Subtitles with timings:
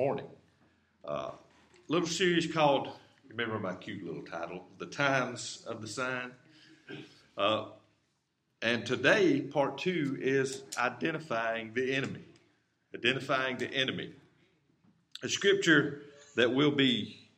[0.00, 0.24] morning.
[1.04, 1.32] Uh,
[1.88, 2.88] little series called,
[3.28, 6.30] remember my cute little title, The Times of the Sign.
[7.36, 7.66] Uh,
[8.62, 12.24] and today, part two is identifying the enemy.
[12.94, 14.14] Identifying the enemy.
[15.22, 16.00] A scripture
[16.34, 17.28] that we'll be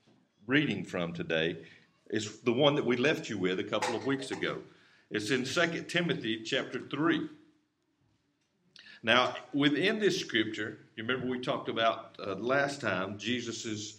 [0.46, 1.64] reading from today
[2.10, 4.58] is the one that we left you with a couple of weeks ago.
[5.10, 7.28] It's in 2 Timothy chapter 3.
[9.02, 13.98] Now, within this scripture, you remember we talked about uh, last time Jesus'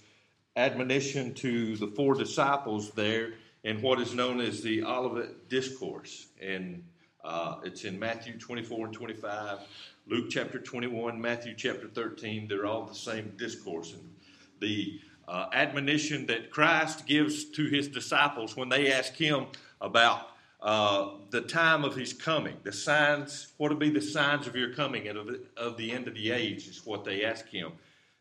[0.56, 3.34] admonition to the four disciples there
[3.64, 6.28] in what is known as the Olivet Discourse.
[6.40, 6.84] And
[7.24, 9.60] uh, it's in Matthew 24 and 25,
[10.06, 12.48] Luke chapter 21, Matthew chapter 13.
[12.48, 13.94] They're all the same discourse.
[13.94, 14.14] And
[14.60, 19.48] the uh, admonition that Christ gives to his disciples when they ask him
[19.82, 20.28] about
[20.64, 24.74] uh, the time of his coming, the signs, what will be the signs of your
[24.74, 27.74] coming and of, of the end of the age is what they ask him.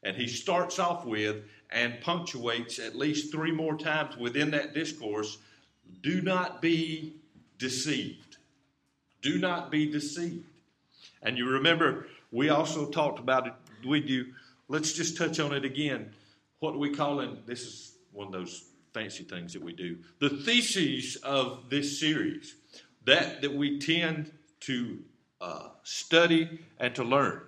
[0.02, 5.38] And he starts off with and punctuates at least three more times within that discourse
[6.02, 7.14] do not be
[7.58, 8.38] deceived.
[9.20, 10.44] Do not be deceived.
[11.22, 13.52] And you remember, we also talked about it
[13.86, 14.34] with you.
[14.66, 16.10] Let's just touch on it again.
[16.58, 19.98] What we call in this is one of those fancy things that we do.
[20.18, 22.54] The theses of this series
[23.04, 24.98] that that we tend to
[25.40, 27.42] uh, study and to learn.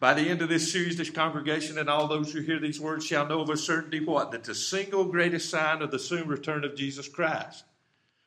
[0.00, 3.06] By the end of this series, this congregation and all those who hear these words
[3.06, 4.32] shall know of a certainty what?
[4.32, 7.64] That the single greatest sign of the soon return of Jesus Christ.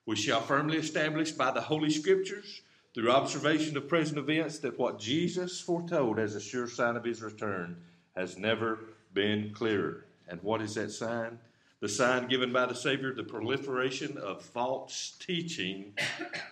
[0.06, 2.62] We shall firmly establish by the Holy Scriptures,
[2.94, 7.22] through observation of present events, that what Jesus foretold as a sure sign of his
[7.22, 7.76] return
[8.16, 8.80] has never
[9.14, 10.06] been clearer.
[10.30, 11.40] And what is that sign?
[11.86, 15.94] The sign given by the Savior, the proliferation of false teaching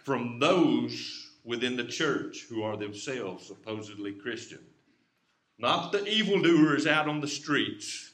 [0.04, 4.60] from those within the church who are themselves supposedly Christian.
[5.58, 8.12] Not the evildoers out on the streets,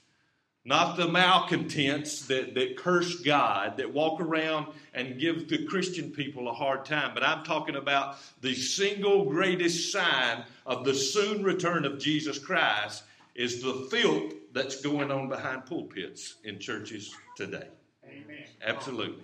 [0.63, 6.47] not the malcontents that, that curse God, that walk around and give the Christian people
[6.47, 11.83] a hard time, but I'm talking about the single greatest sign of the soon return
[11.83, 13.03] of Jesus Christ
[13.35, 17.67] is the filth that's going on behind pulpits in churches today.
[18.05, 18.45] Amen.
[18.65, 19.23] Absolutely.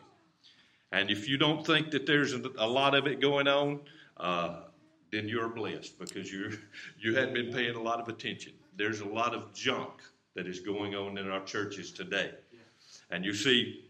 [0.91, 3.81] And if you don't think that there's a lot of it going on,
[4.17, 4.61] uh,
[5.11, 6.57] then you're blessed because you
[6.99, 8.53] you hadn't been paying a lot of attention.
[8.77, 9.91] There's a lot of junk
[10.35, 12.31] that is going on in our churches today.
[13.11, 13.84] And you see,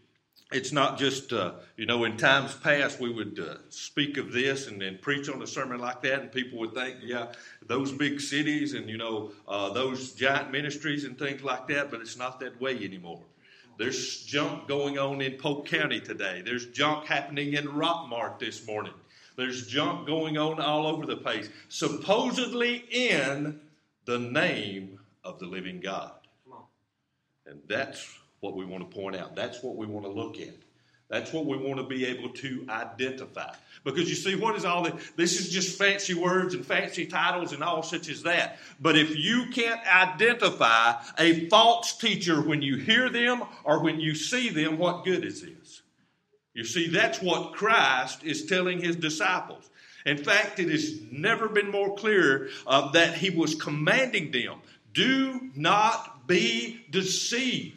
[0.52, 4.68] it's not just, uh, you know, in times past we would uh, speak of this
[4.68, 7.32] and then preach on a sermon like that, and people would think, yeah,
[7.66, 12.00] those big cities and, you know, uh, those giant ministries and things like that, but
[12.00, 13.20] it's not that way anymore.
[13.78, 16.42] There's junk going on in Polk County today.
[16.44, 18.94] There's junk happening in Rockmart this morning.
[19.36, 23.60] There's junk going on all over the place, supposedly in
[24.06, 26.12] the name of the living God.
[27.44, 29.34] And that's what we want to point out.
[29.34, 30.54] That's what we want to look at.
[31.08, 33.52] That's what we want to be able to identify.
[33.84, 35.10] Because you see, what is all this?
[35.16, 38.58] This is just fancy words and fancy titles and all such as that.
[38.80, 44.14] But if you can't identify a false teacher when you hear them or when you
[44.14, 45.82] see them, what good is this?
[46.54, 49.68] You see, that's what Christ is telling his disciples.
[50.04, 54.60] In fact, it has never been more clear uh, that he was commanding them
[54.92, 57.75] do not be deceived.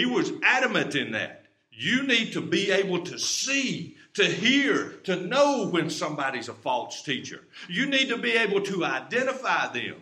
[0.00, 1.44] He was adamant in that.
[1.70, 7.02] You need to be able to see, to hear, to know when somebody's a false
[7.02, 7.42] teacher.
[7.68, 9.96] You need to be able to identify them.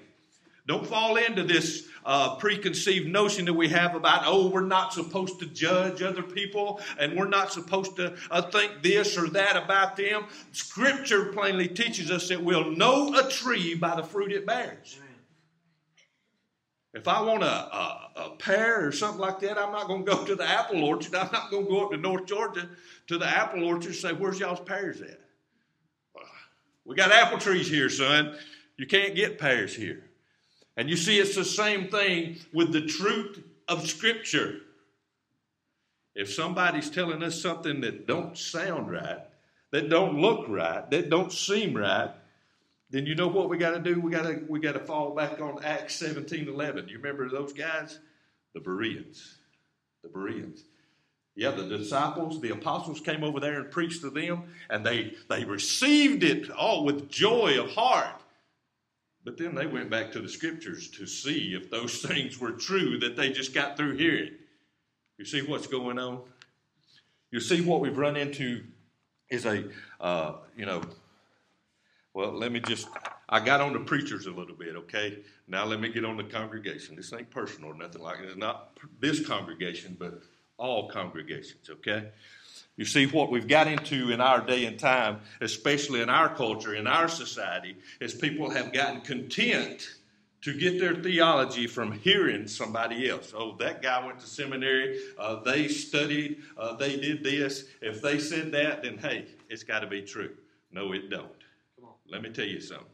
[0.68, 5.40] Don't fall into this uh, preconceived notion that we have about, oh, we're not supposed
[5.40, 9.96] to judge other people and we're not supposed to uh, think this or that about
[9.96, 10.26] them.
[10.52, 15.00] Scripture plainly teaches us that we'll know a tree by the fruit it bears.
[16.98, 20.10] If I want a, a, a, pear or something like that, I'm not going to
[20.10, 21.14] go to the apple orchard.
[21.14, 22.68] I'm not going to go up to North Georgia
[23.06, 25.20] to the apple orchard and say, Where's y'all's pears at?
[26.84, 28.36] We got apple trees here, son.
[28.78, 30.10] You can't get pears here.
[30.76, 34.56] And you see, it's the same thing with the truth of Scripture.
[36.16, 39.20] If somebody's telling us something that don't sound right,
[39.70, 42.10] that don't look right, that don't seem right,
[42.90, 44.00] then you know what we got to do?
[44.00, 46.88] We got to we got to fall back on Acts 17, 11.
[46.88, 47.98] You remember those guys?
[48.54, 49.36] The Bereans.
[50.02, 50.64] The Bereans.
[51.38, 55.44] Yeah, the disciples, the apostles came over there and preached to them, and they, they
[55.44, 58.22] received it all with joy of heart.
[59.24, 62.98] But then they went back to the scriptures to see if those things were true
[62.98, 64.32] that they just got through hearing.
[65.16, 66.22] You see what's going on?
[67.30, 68.64] You see what we've run into
[69.30, 69.64] is a,
[70.00, 70.82] uh, you know,
[72.18, 72.88] well, let me just,
[73.28, 75.20] I got on the preachers a little bit, okay?
[75.46, 76.96] Now let me get on the congregation.
[76.96, 78.24] This ain't personal or nothing like it.
[78.24, 80.22] It's not this congregation, but
[80.56, 82.08] all congregations, okay?
[82.76, 86.74] You see, what we've got into in our day and time, especially in our culture,
[86.74, 89.88] in our society, is people have gotten content
[90.42, 93.32] to get their theology from hearing somebody else.
[93.32, 97.66] Oh, that guy went to seminary, uh, they studied, uh, they did this.
[97.80, 100.30] If they said that, then hey, it's got to be true.
[100.72, 101.30] No, it don't.
[102.10, 102.86] Let me tell you something.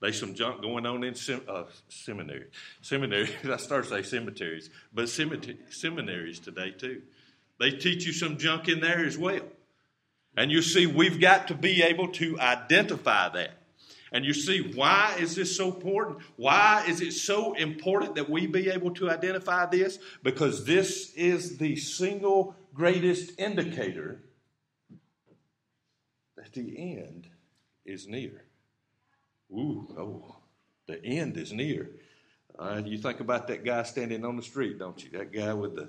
[0.00, 2.46] There's some junk going on in sem- uh, seminary.
[2.82, 7.02] Seminary, I start to say cemeteries, but seminaries today too.
[7.58, 9.40] They teach you some junk in there as well.
[10.36, 13.62] And you see, we've got to be able to identify that.
[14.12, 16.18] And you see, why is this so important?
[16.36, 19.98] Why is it so important that we be able to identify this?
[20.22, 24.20] Because this is the single greatest indicator
[26.36, 27.28] that the end
[27.84, 28.45] is near.
[29.52, 30.36] Ooh, oh,
[30.86, 31.90] the end is near.
[32.58, 35.10] Uh, you think about that guy standing on the street, don't you?
[35.18, 35.88] That guy with the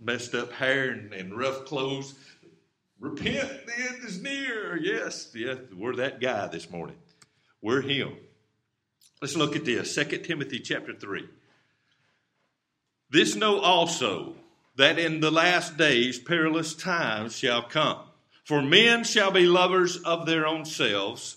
[0.00, 2.14] messed up hair and, and rough clothes.
[2.98, 4.76] Repent, the end is near.
[4.76, 6.96] Yes, yes, we're that guy this morning.
[7.60, 8.16] We're him.
[9.20, 9.94] Let's look at this.
[9.94, 11.28] 2 Timothy chapter 3.
[13.10, 14.34] This know also
[14.76, 17.98] that in the last days perilous times shall come.
[18.44, 21.36] For men shall be lovers of their own selves,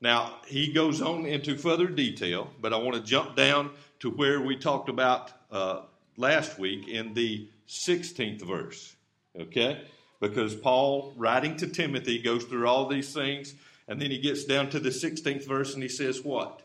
[0.00, 4.40] Now, he goes on into further detail, but I want to jump down to where
[4.40, 5.82] we talked about uh,
[6.16, 8.94] last week in the 16th verse.
[9.38, 9.82] Okay?
[10.20, 13.54] Because Paul, writing to Timothy, goes through all these things,
[13.88, 16.62] and then he gets down to the 16th verse and he says, What?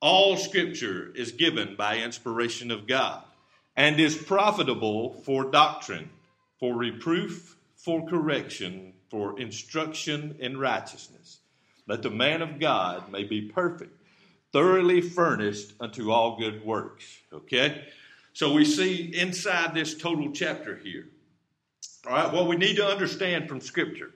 [0.00, 3.24] All scripture is given by inspiration of God
[3.76, 6.10] and is profitable for doctrine,
[6.60, 11.37] for reproof, for correction, for instruction in righteousness,
[11.88, 14.00] that the man of God may be perfect,
[14.52, 17.04] thoroughly furnished unto all good works.
[17.32, 17.84] Okay?
[18.34, 21.08] So we see inside this total chapter here.
[22.06, 24.12] All right, what we need to understand from Scripture.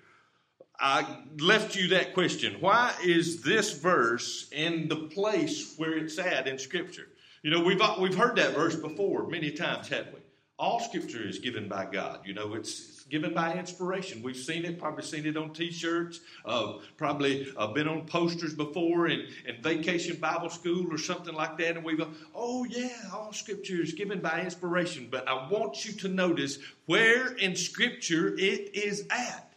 [0.78, 2.56] I left you that question.
[2.60, 7.08] Why is this verse in the place where it's at in Scripture?
[7.42, 10.20] You know, we've, we've heard that verse before many times, haven't we?
[10.58, 12.20] All Scripture is given by God.
[12.24, 14.22] You know, it's given by inspiration.
[14.22, 19.06] We've seen it, probably seen it on T-shirts, uh, probably uh, been on posters before
[19.06, 21.76] in, in vacation Bible school or something like that.
[21.76, 25.08] And we go, oh yeah, all Scripture is given by inspiration.
[25.10, 29.52] But I want you to notice where in Scripture it is at.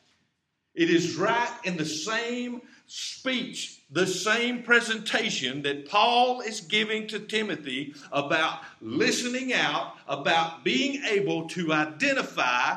[0.74, 7.20] It is right in the same speech, the same presentation that Paul is giving to
[7.20, 12.76] Timothy about listening out, about being able to identify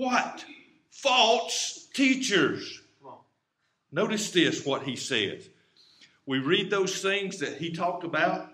[0.00, 0.44] what?
[0.90, 2.80] False teachers.
[3.92, 5.48] Notice this, what he says.
[6.24, 8.50] We read those things that he talked about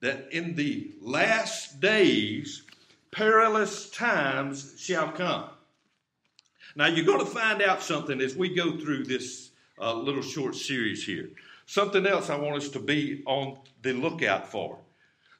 [0.00, 2.62] that in the last days
[3.12, 5.44] perilous times shall come.
[6.74, 9.50] Now, you're going to find out something as we go through this
[9.80, 11.28] uh, little short series here.
[11.66, 14.78] Something else I want us to be on the lookout for.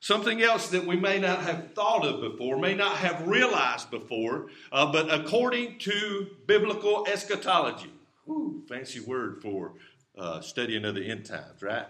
[0.03, 4.49] Something else that we may not have thought of before, may not have realized before,
[4.73, 7.93] uh, but according to biblical eschatology,
[8.25, 9.75] whew, fancy word for
[10.19, 11.87] uh, studying of the end times, right?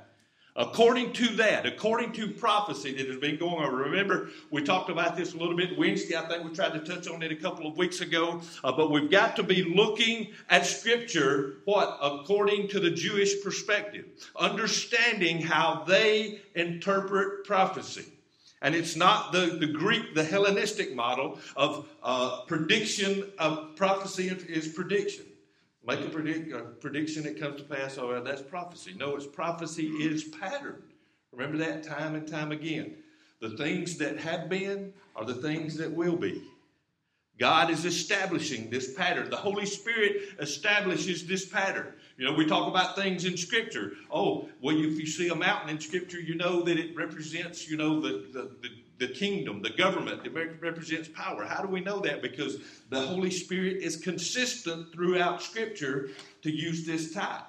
[0.54, 3.75] According to that, according to prophecy that has been going on.
[3.75, 6.14] Remember, we talked about this a little bit Wednesday.
[6.14, 8.42] I think we tried to touch on it a couple of weeks ago.
[8.62, 11.99] Uh, but we've got to be looking at Scripture, what?
[12.02, 14.04] According to the Jewish perspective,
[14.37, 18.04] understanding how they interpret prophecy.
[18.61, 24.68] And it's not the, the Greek, the Hellenistic model of uh, prediction of prophecy is
[24.68, 25.25] prediction.
[25.84, 28.94] Make a, predict, a prediction that comes to pass, oh, that's prophecy.
[28.96, 30.82] No, it's prophecy is pattern.
[31.32, 32.96] Remember that time and time again.
[33.40, 36.42] The things that have been are the things that will be.
[37.38, 39.30] God is establishing this pattern.
[39.30, 41.94] The Holy Spirit establishes this pattern.
[42.16, 43.94] You know, we talk about things in Scripture.
[44.10, 47.76] Oh, well, if you see a mountain in Scripture, you know that it represents, you
[47.76, 48.68] know, the, the, the
[49.02, 51.44] the kingdom, the government that represents power.
[51.44, 52.23] How do we know that?
[52.23, 56.11] Because the Holy Spirit is consistent throughout Scripture
[56.42, 57.42] to use this type.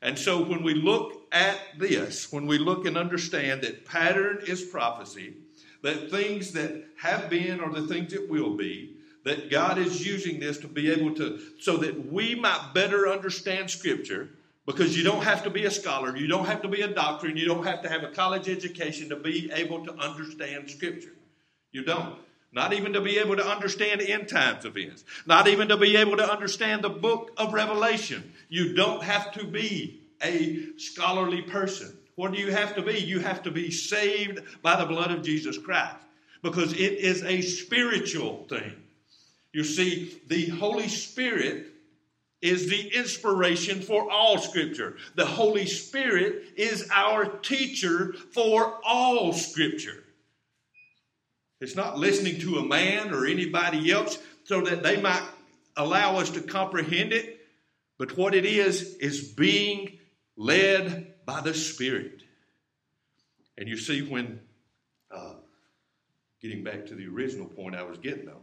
[0.00, 4.62] And so when we look at this, when we look and understand that pattern is
[4.62, 5.34] prophecy,
[5.82, 10.40] that things that have been or the things that will be, that God is using
[10.40, 14.30] this to be able to, so that we might better understand Scripture,
[14.66, 17.26] because you don't have to be a scholar, you don't have to be a doctor,
[17.26, 21.12] and you don't have to have a college education to be able to understand Scripture.
[21.72, 22.16] You don't.
[22.52, 25.04] Not even to be able to understand end times events.
[25.26, 28.32] Not even to be able to understand the book of Revelation.
[28.48, 31.98] You don't have to be a scholarly person.
[32.14, 33.00] What do you have to be?
[33.00, 35.96] You have to be saved by the blood of Jesus Christ
[36.42, 38.72] because it is a spiritual thing.
[39.52, 41.73] You see, the Holy Spirit
[42.44, 44.96] is the inspiration for all Scripture.
[45.14, 50.04] The Holy Spirit is our teacher for all Scripture.
[51.62, 55.22] It's not listening to a man or anybody else so that they might
[55.74, 57.40] allow us to comprehend it,
[57.98, 59.98] but what it is, is being
[60.36, 62.24] led by the Spirit.
[63.56, 64.40] And you see, when
[65.10, 65.36] uh,
[66.42, 68.42] getting back to the original point I was getting on,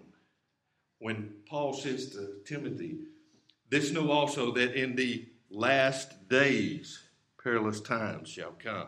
[0.98, 2.98] when Paul says to Timothy,
[3.72, 7.01] this know also that in the last days
[7.42, 8.88] perilous times shall come.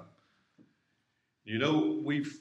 [1.45, 2.37] You know, we've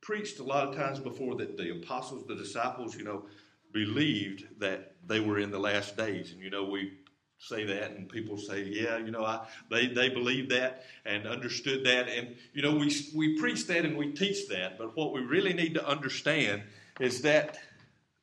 [0.00, 3.26] preached a lot of times before that the apostles, the disciples, you know,
[3.72, 6.32] believed that they were in the last days.
[6.32, 6.92] And, you know, we
[7.38, 11.84] say that and people say, yeah, you know, I, they, they believe that and understood
[11.84, 12.08] that.
[12.08, 14.78] And, you know, we, we preach that and we teach that.
[14.78, 16.62] But what we really need to understand
[17.00, 17.58] is that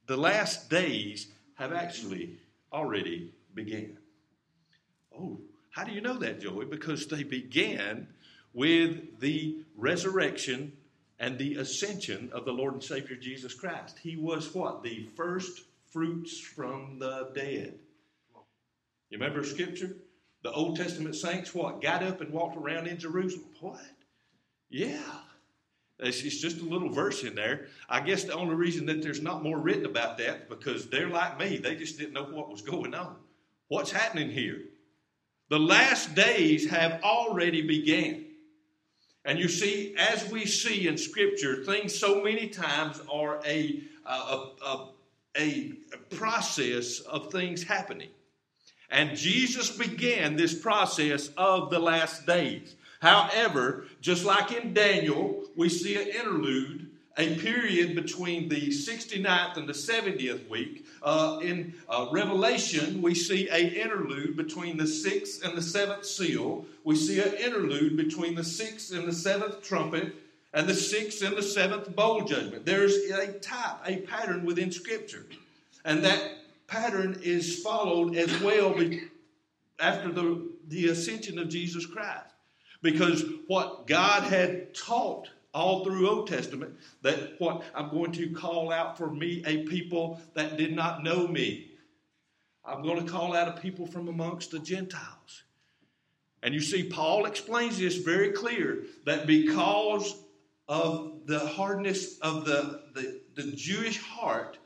[0.08, 2.38] the last days have actually
[2.74, 3.98] already began.
[5.18, 5.40] Oh,
[5.70, 6.66] how do you know that, Joey?
[6.66, 8.08] Because they began
[8.54, 10.74] with the resurrection
[11.20, 14.00] and the ascension of the Lord and Savior Jesus Christ.
[14.02, 14.84] He was what?
[14.84, 15.62] The first
[15.92, 17.76] fruits from the dead.
[19.10, 19.96] You remember scripture?
[20.44, 21.82] The Old Testament saints, what?
[21.82, 23.46] Got up and walked around in Jerusalem.
[23.62, 23.80] What?
[24.70, 25.00] Yeah.
[26.04, 27.68] It's, just a little verse in there.
[27.90, 31.40] I guess the only reason that there's not more written about that because they're like
[31.40, 31.58] me.
[31.58, 33.16] They just didn't know what was going on.
[33.70, 34.62] What's happening here?
[35.50, 38.26] The last days have already began.
[39.26, 44.46] And you see, as we see in Scripture, things so many times are a, a,
[44.66, 44.88] a,
[45.38, 45.72] a
[46.12, 48.10] process of things happening.
[48.90, 52.76] And Jesus began this process of the last days.
[53.04, 59.68] However, just like in Daniel, we see an interlude, a period between the 69th and
[59.68, 60.86] the 70th week.
[61.02, 66.66] Uh, in uh, Revelation, we see an interlude between the sixth and the seventh seal.
[66.86, 70.16] We see an interlude between the sixth and the seventh trumpet
[70.54, 72.66] and the sixth and the seventh bowl judgment.
[72.66, 75.26] There's a type, a pattern within Scripture.
[75.84, 76.36] And that
[76.68, 78.80] pattern is followed as well
[79.78, 82.33] after the, the ascension of Jesus Christ.
[82.84, 88.72] Because what God had taught all through Old Testament, that what I'm going to call
[88.72, 91.72] out for me a people that did not know me.
[92.66, 95.44] I'm going to call out a people from amongst the Gentiles.
[96.44, 100.16] And you see, Paul explains this very clear that because
[100.68, 104.58] of the hardness of the, the, the Jewish heart,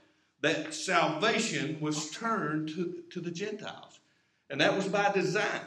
[0.41, 4.00] that salvation was turned to, to the Gentiles.
[4.50, 5.62] And that was by design.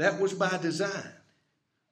[0.00, 1.12] That was by design.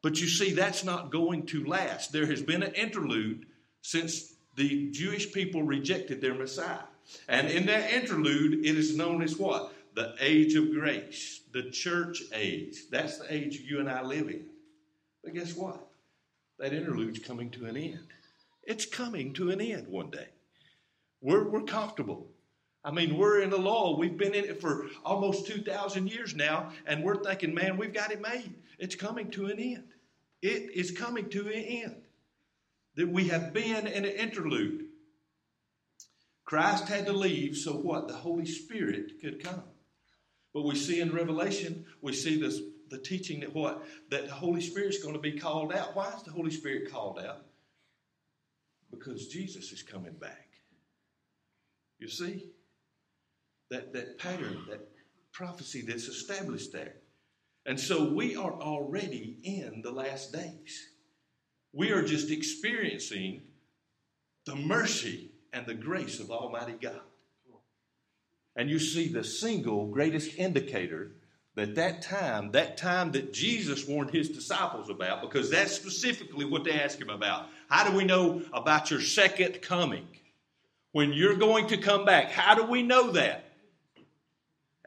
[0.03, 2.11] But you see, that's not going to last.
[2.11, 3.45] There has been an interlude
[3.83, 6.88] since the Jewish people rejected their Messiah.
[7.29, 9.75] And in that interlude, it is known as what?
[9.95, 12.88] The age of grace, the church age.
[12.91, 14.47] That's the age you and I live in.
[15.23, 15.87] But guess what?
[16.59, 18.07] That interlude's coming to an end.
[18.62, 20.29] It's coming to an end one day.
[21.21, 22.27] We're, we're comfortable.
[22.85, 23.99] I mean, we're in the law.
[23.99, 28.12] We've been in it for almost 2,000 years now, and we're thinking, man, we've got
[28.12, 28.54] it made.
[28.78, 29.88] It's coming to an end.
[30.40, 31.97] It is coming to an end.
[32.94, 34.87] That we have been in an interlude.
[36.44, 38.08] Christ had to leave so what?
[38.08, 39.62] The Holy Spirit could come.
[40.54, 43.85] But we see in Revelation, we see this the teaching that what?
[44.11, 45.94] That the Holy Spirit is going to be called out.
[45.94, 47.44] Why is the Holy Spirit called out?
[48.90, 50.49] Because Jesus is coming back.
[51.99, 52.47] You see?
[53.71, 54.89] That, that pattern, that
[55.33, 56.95] prophecy that's established there.
[57.67, 60.89] And so we are already in the last days.
[61.73, 63.43] We are just experiencing
[64.47, 67.01] the mercy and the grace of Almighty God.
[68.57, 71.13] And you see the single greatest indicator
[71.55, 76.65] that that time, that time that Jesus warned his disciples about, because that's specifically what
[76.65, 77.47] they asked him about.
[77.69, 80.07] How do we know about your second coming?
[80.93, 83.48] When you're going to come back, how do we know that?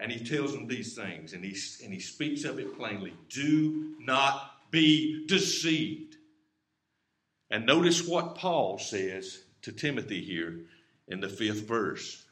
[0.01, 3.13] And he tells them these things, and he, and he speaks of it plainly.
[3.29, 6.17] Do not be deceived.
[7.51, 10.61] And notice what Paul says to Timothy here
[11.07, 12.25] in the fifth verse.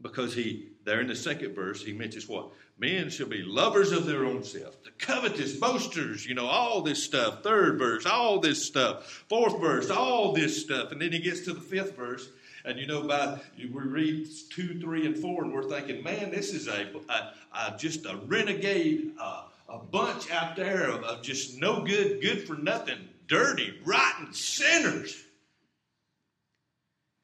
[0.00, 2.48] Because he, there in the second verse, he mentions what?
[2.78, 7.04] Men shall be lovers of their own self, the covetous, boasters, you know, all this
[7.04, 7.42] stuff.
[7.42, 9.06] Third verse, all this stuff.
[9.28, 10.92] Fourth verse, all this stuff.
[10.92, 12.26] And then he gets to the fifth verse,
[12.64, 16.52] and you know, by we read two, three, and four, and we're thinking, man, this
[16.52, 21.58] is a, a, a just a renegade, uh, a bunch out there of, of just
[21.58, 25.24] no good, good for nothing, dirty, rotten sinners.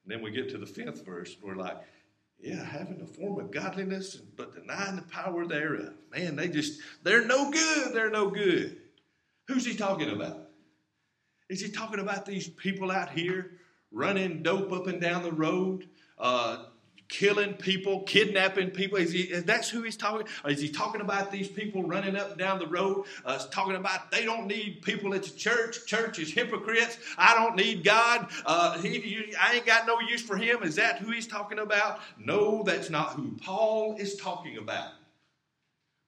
[0.05, 1.79] And then we get to the fifth verse, and we're like,
[2.39, 5.95] yeah, having a form of godliness, but denying the power thereof.
[6.15, 7.95] Man, they just, they're no good.
[7.95, 8.77] They're no good.
[9.49, 10.49] Who's he talking about?
[11.49, 13.53] Is he talking about these people out here
[13.97, 15.89] running dope up and down the road,
[16.19, 16.65] uh,
[17.09, 18.99] killing people, kidnapping people?
[18.99, 20.27] Is he, is that's who he's talking?
[20.47, 23.07] Is he talking about these people running up and down the road?
[23.25, 25.87] Uh, talking about they don't need people at the church.
[25.87, 26.99] Church is hypocrites.
[27.17, 28.29] I don't need God.
[28.45, 30.63] Uh, he, I ain't got no use for him.
[30.63, 32.01] Is that who he's talking about?
[32.19, 34.91] No, that's not who Paul is talking about.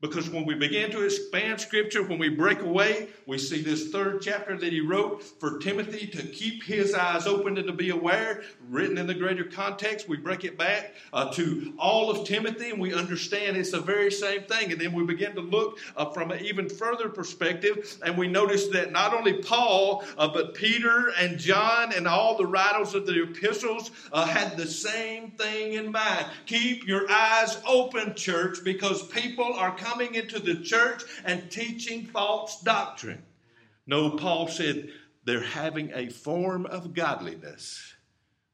[0.01, 4.23] Because when we begin to expand Scripture, when we break away, we see this third
[4.23, 8.45] chapter that he wrote for Timothy to keep his eyes open and to be aware,
[8.69, 10.09] written in the greater context.
[10.09, 14.13] We break it back uh, to all of Timothy and we understand it's the very
[14.13, 14.71] same thing.
[14.71, 18.69] And then we begin to look uh, from an even further perspective and we notice
[18.69, 23.25] that not only Paul, uh, but Peter and John and all the writers of the
[23.25, 26.27] epistles uh, had the same thing in mind.
[26.47, 32.05] Keep your eyes open, church, because people are coming coming into the church and teaching
[32.07, 33.23] false doctrine.
[33.87, 34.91] No, Paul said
[35.25, 37.95] they're having a form of godliness,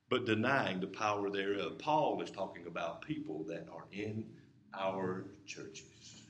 [0.09, 1.79] but denying the power thereof.
[1.79, 4.27] Paul is talking about people that are in
[4.79, 6.23] our churches.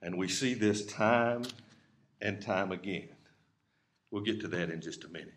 [0.00, 1.42] And we see this time
[2.20, 3.08] and time again.
[4.12, 5.34] We'll get to that in just a minute.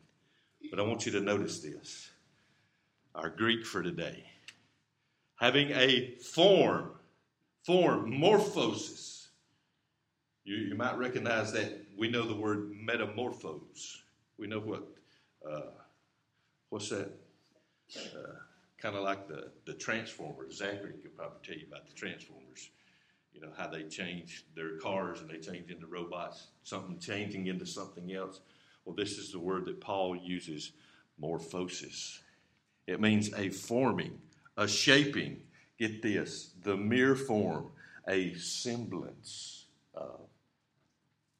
[0.69, 2.11] But I want you to notice this.
[3.15, 4.28] Our Greek for today
[5.39, 6.91] having a form,
[7.63, 9.27] form, morphosis.
[10.43, 11.85] You, you might recognize that.
[11.97, 14.03] We know the word metamorphose.
[14.37, 14.87] We know what,
[15.49, 15.71] uh,
[16.69, 17.11] what's that?
[17.95, 18.33] Uh,
[18.77, 20.57] kind of like the, the Transformers.
[20.57, 22.69] Zachary could probably tell you about the Transformers.
[23.33, 27.65] You know, how they change their cars and they change into robots, something changing into
[27.65, 28.39] something else.
[28.85, 30.71] Well, this is the word that Paul uses
[31.21, 32.19] morphosis.
[32.87, 34.19] It means a forming,
[34.57, 35.41] a shaping,
[35.77, 37.71] get this, the mere form,
[38.07, 40.21] a semblance of.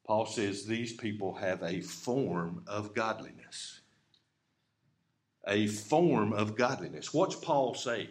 [0.06, 3.80] Paul says these people have a form of godliness.
[5.46, 7.14] A form of godliness.
[7.14, 8.08] What's Paul saying?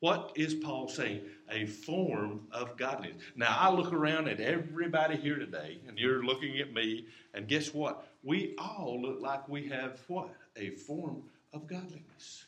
[0.00, 1.22] What is Paul saying?
[1.50, 3.22] A form of godliness.
[3.36, 7.74] Now, I look around at everybody here today, and you're looking at me, and guess
[7.74, 8.06] what?
[8.22, 10.30] We all look like we have what?
[10.56, 12.44] A form of godliness.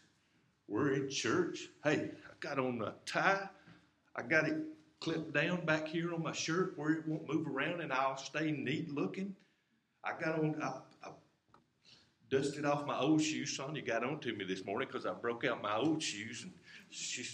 [0.70, 1.68] We're in church.
[1.82, 3.48] Hey, I got on a tie.
[4.14, 4.56] I got it
[5.00, 8.52] clipped down back here on my shirt where it won't move around and I'll stay
[8.52, 9.34] neat looking.
[10.04, 11.10] I got on, I, I
[12.30, 13.56] dusted off my old shoes.
[13.56, 16.52] Sonia got on to me this morning because I broke out my old shoes and
[16.88, 17.26] she,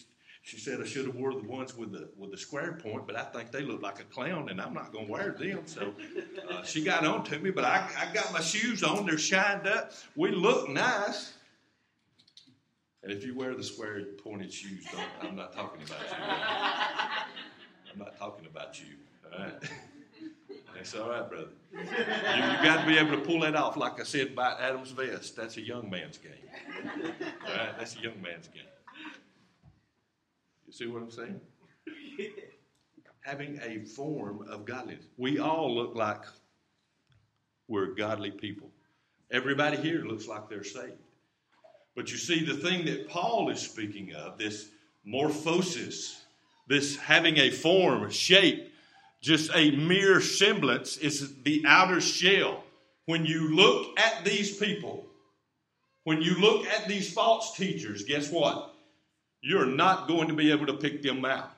[0.42, 3.16] she said I should have wore the ones with the with the square point, but
[3.16, 5.62] I think they look like a clown, and I'm not going to wear them.
[5.64, 5.92] So
[6.48, 9.06] uh, she got on to me, but I, I got my shoes on.
[9.06, 9.90] They're shined up.
[10.14, 11.32] We look nice.
[13.06, 16.16] And if you wear the square pointed shoes, don't, I'm not talking about you.
[17.92, 18.96] I'm not talking about you.
[19.32, 19.62] All right?
[20.74, 21.50] That's all right, brother.
[21.72, 23.76] You, you got to be able to pull that off.
[23.76, 26.32] Like I said about Adam's vest, that's a young man's game.
[27.46, 27.78] All right?
[27.78, 28.64] That's a young man's game.
[30.66, 31.40] You see what I'm saying?
[33.20, 35.04] Having a form of godliness.
[35.16, 36.24] We all look like
[37.68, 38.68] we're godly people.
[39.30, 41.05] Everybody here looks like they're saved.
[41.96, 44.68] But you see, the thing that Paul is speaking of, this
[45.08, 46.20] morphosis,
[46.68, 48.70] this having a form, a shape,
[49.22, 52.62] just a mere semblance, is the outer shell.
[53.06, 55.06] When you look at these people,
[56.04, 58.74] when you look at these false teachers, guess what?
[59.40, 61.50] You're not going to be able to pick them out.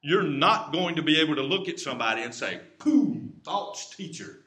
[0.00, 4.40] You're not going to be able to look at somebody and say, Pooh, false teacher.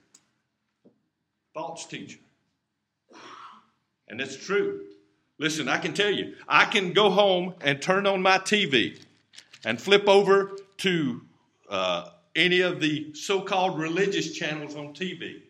[1.54, 2.20] False teacher.
[4.12, 4.82] And it's true.
[5.40, 9.00] Listen, I can tell you, I can go home and turn on my TV
[9.64, 11.22] and flip over to
[11.70, 15.44] uh, any of the so called religious channels on TV.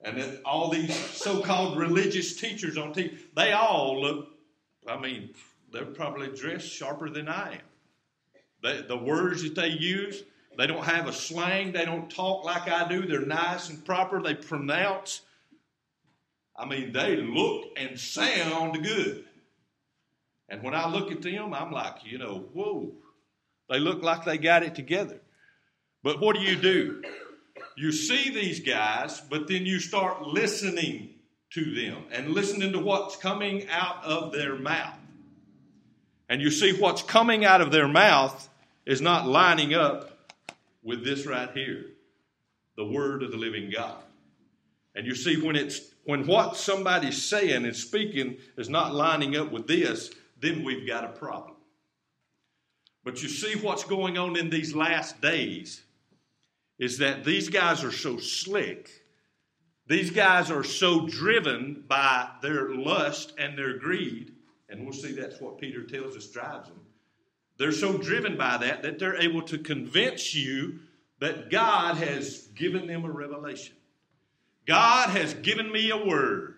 [0.00, 4.28] And all these so called religious teachers on TV, they all look,
[4.88, 5.34] I mean,
[5.70, 7.60] they're probably dressed sharper than I am.
[8.62, 10.22] They, the words that they use,
[10.56, 11.72] they don't have a slang.
[11.72, 13.06] They don't talk like I do.
[13.06, 14.22] They're nice and proper.
[14.22, 15.20] They pronounce.
[16.58, 19.24] I mean, they look and sound good.
[20.48, 22.92] And when I look at them, I'm like, you know, whoa.
[23.68, 25.20] They look like they got it together.
[26.02, 27.02] But what do you do?
[27.76, 31.10] You see these guys, but then you start listening
[31.50, 34.98] to them and listening to what's coming out of their mouth.
[36.28, 38.48] And you see what's coming out of their mouth
[38.84, 40.18] is not lining up
[40.82, 41.84] with this right here
[42.76, 44.00] the word of the living God.
[44.94, 49.52] And you see when it's when what somebody's saying and speaking is not lining up
[49.52, 51.54] with this, then we've got a problem.
[53.04, 55.82] But you see what's going on in these last days
[56.78, 58.88] is that these guys are so slick.
[59.86, 64.32] These guys are so driven by their lust and their greed
[64.70, 66.80] and we'll see that's what Peter tells us drives them.
[67.58, 70.78] They're so driven by that that they're able to convince you
[71.20, 73.74] that God has given them a revelation.
[74.68, 76.54] God has given me a word.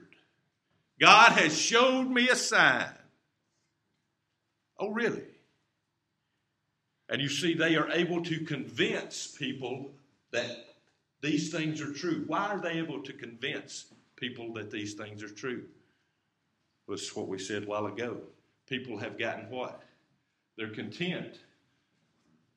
[1.01, 2.93] God has showed me a sign.
[4.79, 5.23] Oh, really?
[7.09, 9.93] And you see, they are able to convince people
[10.33, 10.67] that
[11.21, 12.25] these things are true.
[12.27, 15.65] Why are they able to convince people that these things are true?
[16.91, 18.17] was what we said a while ago.
[18.69, 19.81] People have gotten what?
[20.57, 21.39] They're content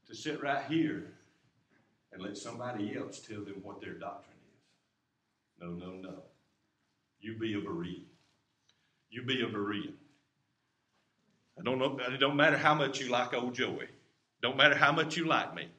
[0.07, 1.13] to sit right here
[2.11, 4.32] and let somebody else tell them what their doctrine.
[5.63, 6.23] No, no, no.
[7.21, 8.03] You be a Berean.
[9.09, 9.93] You be a Berean.
[11.57, 11.97] I don't know.
[11.99, 13.87] It don't matter how much you like old Joey.
[14.41, 15.69] Don't matter how much you like me.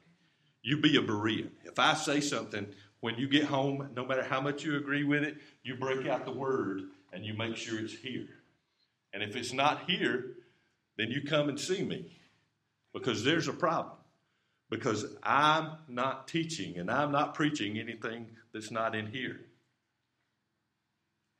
[0.63, 1.49] You be a Berean.
[1.65, 2.65] If I say something
[3.01, 6.25] when you get home, no matter how much you agree with it, you break out
[6.25, 6.81] the word
[7.13, 8.27] and you make sure it's here.
[9.13, 10.31] And if it's not here,
[10.97, 12.17] then you come and see me
[12.91, 13.97] because there's a problem.
[14.71, 19.41] Because I'm not teaching and I'm not preaching anything that's not in here.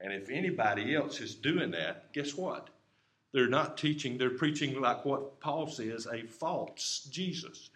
[0.02, 2.70] And if anybody else is doing that, guess what?
[3.34, 7.70] They're not teaching, they're preaching like what Paul says a false Jesus.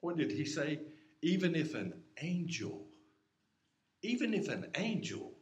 [0.00, 0.80] What did he say?
[1.22, 2.82] Even if an angel,
[4.02, 5.32] even if an angel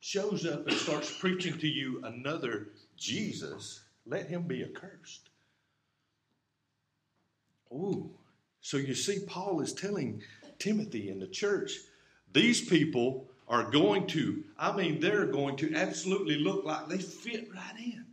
[0.00, 5.30] shows up and starts preaching to you another Jesus, let him be accursed.
[7.72, 8.10] Ooh.
[8.60, 10.22] So you see, Paul is telling
[10.58, 11.72] Timothy in the church,
[12.32, 17.48] these people are going to, I mean, they're going to absolutely look like they fit
[17.54, 18.04] right in.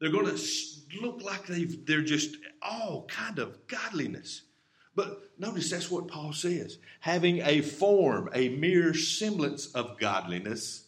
[0.00, 0.42] They're going to
[1.00, 4.42] look like they've, they're just all kind of godliness.
[4.94, 10.84] But notice that's what Paul says having a form, a mere semblance of godliness,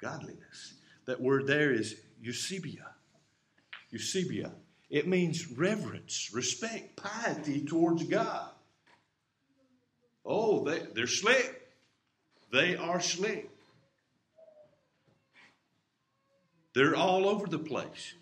[0.00, 0.74] godliness.
[1.06, 2.84] That word there is eusebia.
[3.92, 4.52] Eusebia.
[4.90, 8.50] It means reverence, respect, piety towards God.
[10.24, 11.68] Oh, they, they're slick.
[12.52, 13.48] They are slick.
[16.74, 18.14] They're all over the place.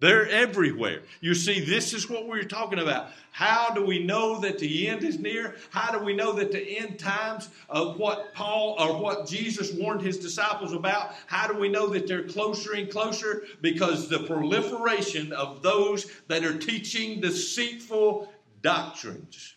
[0.00, 1.02] They're everywhere.
[1.20, 3.10] You see, this is what we're talking about.
[3.30, 5.54] How do we know that the end is near?
[5.70, 10.02] How do we know that the end times of what Paul or what Jesus warned
[10.02, 13.44] his disciples about, how do we know that they're closer and closer?
[13.60, 19.54] Because the proliferation of those that are teaching deceitful doctrines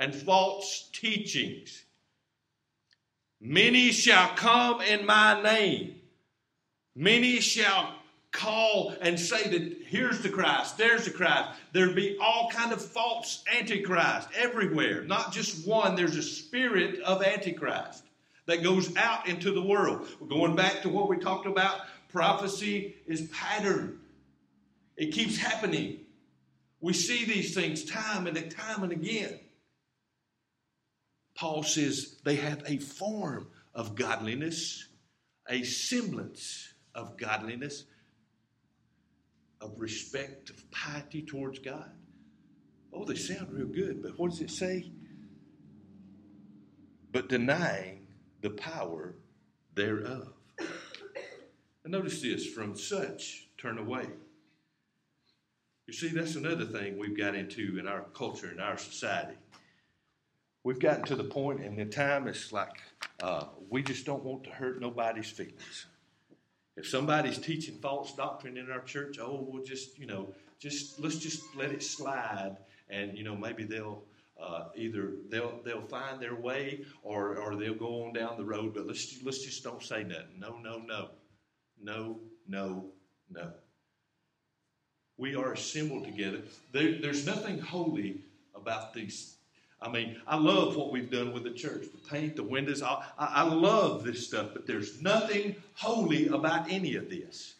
[0.00, 1.84] and false teachings.
[3.38, 6.00] Many shall come in my name.
[6.96, 7.94] Many shall
[8.32, 11.50] call and say that here's the Christ, there's the Christ.
[11.72, 15.02] There'd be all kind of false antichrist everywhere.
[15.02, 18.04] Not just one, there's a spirit of antichrist
[18.46, 20.08] that goes out into the world.
[20.18, 21.82] We're going back to what we talked about.
[22.08, 24.00] Prophecy is pattern.
[24.96, 26.00] It keeps happening.
[26.80, 29.38] We see these things time and time and again.
[31.40, 34.88] Paul says they have a form of godliness,
[35.48, 37.84] a semblance of godliness,
[39.62, 41.90] of respect, of piety towards God.
[42.92, 44.92] Oh, they sound real good, but what does it say?
[47.10, 48.06] But denying
[48.42, 49.14] the power
[49.74, 50.34] thereof.
[50.58, 54.04] And notice this from such turn away.
[55.86, 59.38] You see, that's another thing we've got into in our culture, in our society.
[60.62, 62.82] We've gotten to the point in the time it's like
[63.22, 65.86] uh, we just don't want to hurt nobody's feelings.
[66.76, 71.16] If somebody's teaching false doctrine in our church, oh, we'll just, you know, just let's
[71.16, 72.56] just let it slide,
[72.90, 74.02] and you know maybe they'll
[74.40, 78.74] uh, either they'll they'll find their way or or they'll go on down the road.
[78.74, 80.38] But let's let's just don't say nothing.
[80.38, 81.08] No, no, no,
[81.82, 82.84] no, no,
[83.30, 83.50] no.
[85.16, 86.40] We are assembled together.
[86.72, 88.20] There, there's nothing holy
[88.54, 89.36] about these.
[89.82, 92.82] I mean, I love what we've done with the church the paint, the windows.
[92.82, 97.54] I, I love this stuff, but there's nothing holy about any of this.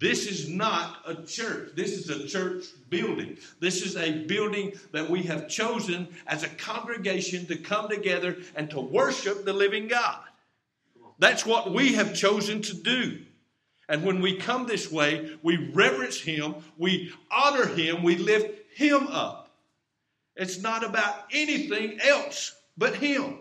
[0.00, 1.70] This is not a church.
[1.76, 3.38] This is a church building.
[3.60, 8.68] This is a building that we have chosen as a congregation to come together and
[8.70, 10.18] to worship the living God.
[11.20, 13.20] That's what we have chosen to do.
[13.88, 19.06] And when we come this way, we reverence Him, we honor Him, we lift Him
[19.08, 19.43] up.
[20.36, 23.38] It's not about anything else but Him.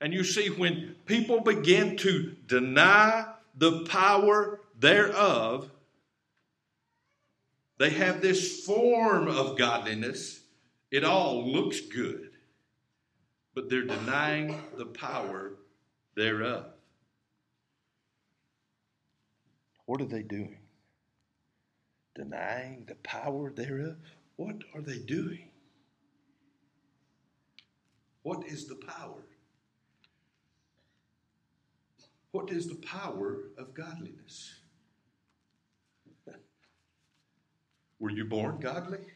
[0.00, 5.70] And you see, when people begin to deny the power thereof,
[7.78, 10.40] they have this form of godliness.
[10.90, 12.30] It all looks good,
[13.54, 15.52] but they're denying the power
[16.16, 16.66] thereof.
[19.86, 20.58] What are they doing?
[22.14, 23.96] Denying the power thereof?
[24.42, 25.50] What are they doing?
[28.24, 29.22] What is the power?
[32.32, 34.62] What is the power of godliness?
[38.00, 39.06] Were you born godly?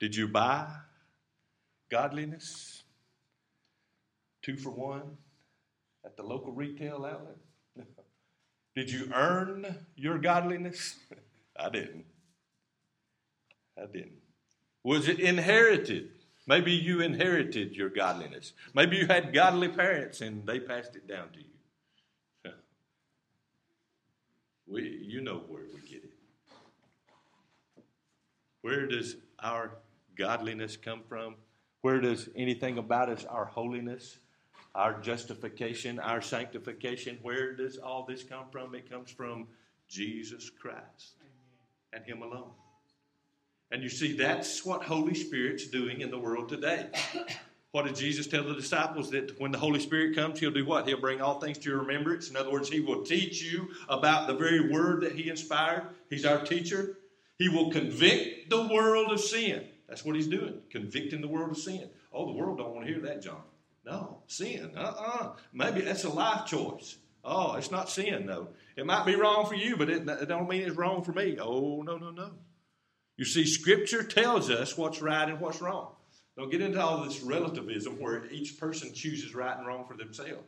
[0.00, 0.66] Did you buy
[1.90, 2.84] godliness?
[4.40, 5.18] Two for one
[6.06, 7.36] at the local retail outlet?
[8.74, 10.96] Did you earn your godliness?
[11.58, 12.06] I didn't.
[13.80, 14.18] I didn't.
[14.82, 16.10] Was it inherited?
[16.46, 18.54] Maybe you inherited your godliness.
[18.74, 22.52] Maybe you had godly parents and they passed it down to you.
[24.66, 26.14] we, you know where we get it.
[28.62, 29.72] Where does our
[30.16, 31.36] godliness come from?
[31.82, 34.18] Where does anything about us, our holiness,
[34.74, 38.74] our justification, our sanctification, where does all this come from?
[38.74, 39.48] It comes from
[39.88, 41.14] Jesus Christ
[41.92, 42.50] and Him alone.
[43.70, 46.86] And you see, that's what Holy Spirit's doing in the world today.
[47.70, 49.10] What did Jesus tell the disciples?
[49.10, 50.88] That when the Holy Spirit comes, He'll do what?
[50.88, 52.30] He'll bring all things to your remembrance.
[52.30, 55.88] In other words, He will teach you about the very word that He inspired.
[56.08, 56.96] He's our teacher.
[57.36, 59.66] He will convict the world of sin.
[59.86, 61.90] That's what He's doing, convicting the world of sin.
[62.10, 63.42] Oh, the world don't want to hear that, John.
[63.84, 64.72] No, sin.
[64.74, 65.24] Uh uh-uh.
[65.24, 66.96] uh Maybe that's a life choice.
[67.22, 68.48] Oh, it's not sin, though.
[68.76, 71.36] It might be wrong for you, but it, it don't mean it's wrong for me.
[71.38, 72.30] Oh, no, no, no.
[73.18, 75.90] You see, Scripture tells us what's right and what's wrong.
[76.36, 80.46] Don't get into all this relativism where each person chooses right and wrong for themselves.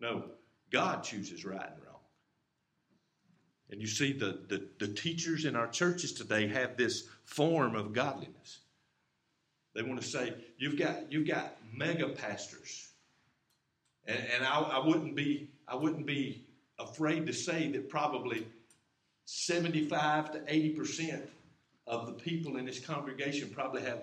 [0.00, 0.24] No,
[0.70, 1.96] God chooses right and wrong.
[3.70, 7.92] And you see, the, the, the teachers in our churches today have this form of
[7.92, 8.60] godliness.
[9.74, 12.88] They want to say, you've got, you've got mega pastors.
[14.06, 16.44] And, and I, I, wouldn't be, I wouldn't be
[16.78, 18.46] afraid to say that probably
[19.24, 21.22] 75 to 80%
[21.92, 24.02] of the people in this congregation probably have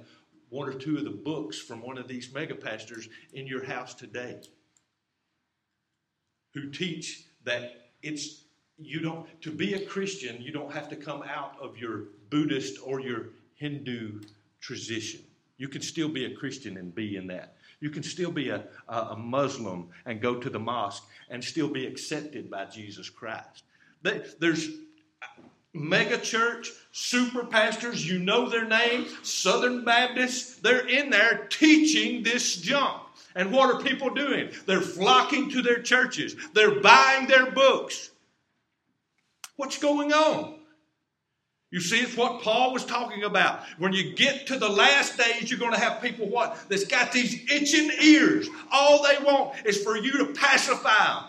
[0.49, 3.93] one or two of the books from one of these mega pastors in your house
[3.93, 4.39] today
[6.53, 8.43] who teach that it's
[8.77, 12.79] you don't to be a christian you don't have to come out of your buddhist
[12.83, 14.21] or your hindu
[14.61, 15.21] tradition
[15.59, 17.57] you can still be a Christian and be in that.
[17.81, 21.85] You can still be a, a Muslim and go to the mosque and still be
[21.85, 23.63] accepted by Jesus Christ.
[24.01, 24.69] There's
[25.73, 32.55] mega church, super pastors, you know their name, Southern Baptists, they're in there teaching this
[32.55, 33.03] junk.
[33.35, 34.49] And what are people doing?
[34.65, 38.11] They're flocking to their churches, they're buying their books.
[39.55, 40.55] What's going on?
[41.71, 43.61] You see, it's what Paul was talking about.
[43.77, 46.57] When you get to the last days, you're going to have people what?
[46.67, 48.49] That's got these itching ears.
[48.71, 51.23] All they want is for you to pacify them.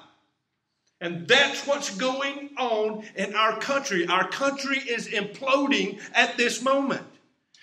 [1.01, 4.07] And that's what's going on in our country.
[4.07, 7.07] Our country is imploding at this moment.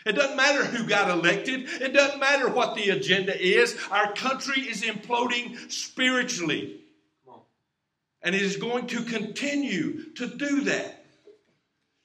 [0.07, 1.67] It doesn't matter who got elected.
[1.81, 3.77] It doesn't matter what the agenda is.
[3.91, 6.81] Our country is imploding spiritually.
[8.23, 10.96] And it is going to continue to do that.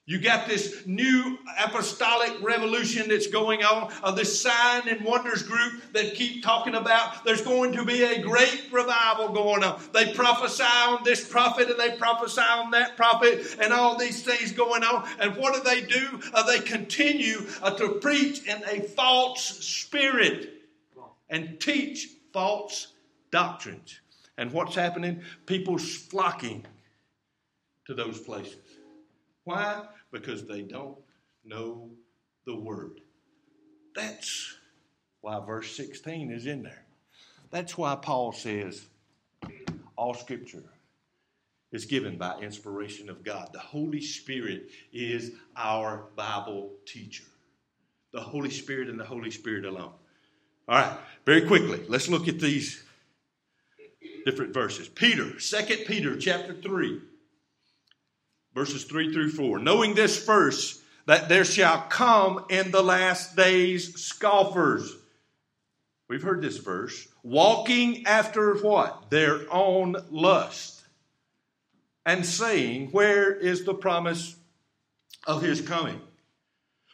[0.04, 5.80] You got this new apostolic revolution that's going on of this sign and wonders group
[5.92, 9.80] that keep talking about there's going to be a great revival going on.
[9.92, 14.50] They prophesy on this prophet and they prophesy on that prophet and all these things
[14.50, 15.08] going on.
[15.20, 16.20] And what do they do?
[16.34, 20.62] Uh, they continue uh, to preach in a false spirit
[21.30, 22.88] and teach false
[23.30, 24.00] doctrines.
[24.36, 25.22] And what's happening?
[25.46, 26.66] People's flocking
[27.86, 28.56] to those places.
[29.44, 29.86] Why?
[30.10, 30.98] Because they don't
[31.44, 31.90] know
[32.46, 33.00] the Word.
[33.94, 34.56] That's
[35.20, 36.84] why verse 16 is in there.
[37.50, 38.86] That's why Paul says
[39.96, 40.62] all Scripture
[41.70, 43.50] is given by inspiration of God.
[43.52, 47.24] The Holy Spirit is our Bible teacher.
[48.12, 49.92] The Holy Spirit and the Holy Spirit alone.
[50.68, 52.84] All right, very quickly, let's look at these
[54.24, 54.88] different verses.
[54.88, 57.00] Peter, 2 Peter chapter 3,
[58.54, 59.58] verses 3 through 4.
[59.58, 64.96] Knowing this first, that there shall come in the last days scoffers.
[66.08, 67.08] We've heard this verse.
[67.22, 69.10] Walking after what?
[69.10, 70.82] Their own lust.
[72.04, 74.36] And saying, Where is the promise
[75.26, 76.00] of his coming?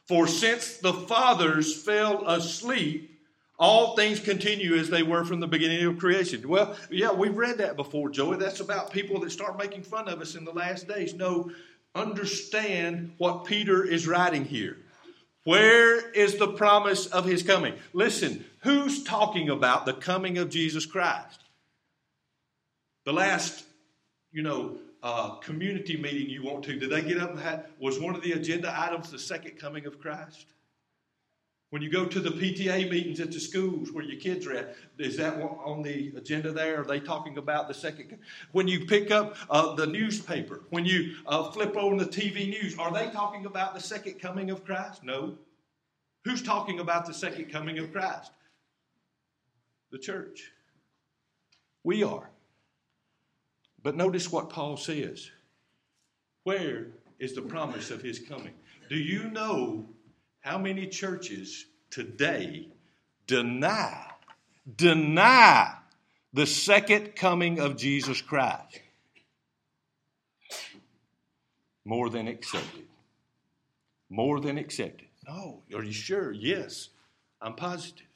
[0.06, 3.17] For since the fathers fell asleep,
[3.58, 6.48] all things continue as they were from the beginning of creation.
[6.48, 8.36] Well, yeah, we've read that before, Joey.
[8.36, 11.14] That's about people that start making fun of us in the last days.
[11.14, 11.50] No,
[11.94, 14.76] understand what Peter is writing here.
[15.44, 17.74] Where is the promise of his coming?
[17.92, 21.40] Listen, who's talking about the coming of Jesus Christ?
[23.04, 23.64] The last,
[24.30, 27.98] you know, uh, community meeting you went to, did they get up and had, was
[27.98, 30.46] one of the agenda items the second coming of Christ?
[31.70, 34.76] When you go to the PTA meetings at the schools where your kids are at,
[34.98, 36.80] is that on the agenda there?
[36.80, 38.18] Are they talking about the second?
[38.52, 42.78] When you pick up uh, the newspaper, when you uh, flip on the TV news,
[42.78, 45.04] are they talking about the second coming of Christ?
[45.04, 45.36] No.
[46.24, 48.32] Who's talking about the second coming of Christ?
[49.90, 50.50] The church.
[51.84, 52.30] We are.
[53.82, 55.30] But notice what Paul says.
[56.44, 56.86] Where
[57.18, 58.54] is the promise of his coming?
[58.88, 59.86] Do you know
[60.48, 62.66] how many churches today
[63.26, 64.06] deny,
[64.76, 65.74] deny
[66.32, 68.80] the second coming of Jesus Christ?
[71.84, 72.86] More than accepted.
[74.08, 75.08] More than accepted.
[75.28, 76.32] No, are you sure?
[76.32, 76.88] Yes,
[77.42, 78.06] I'm positive.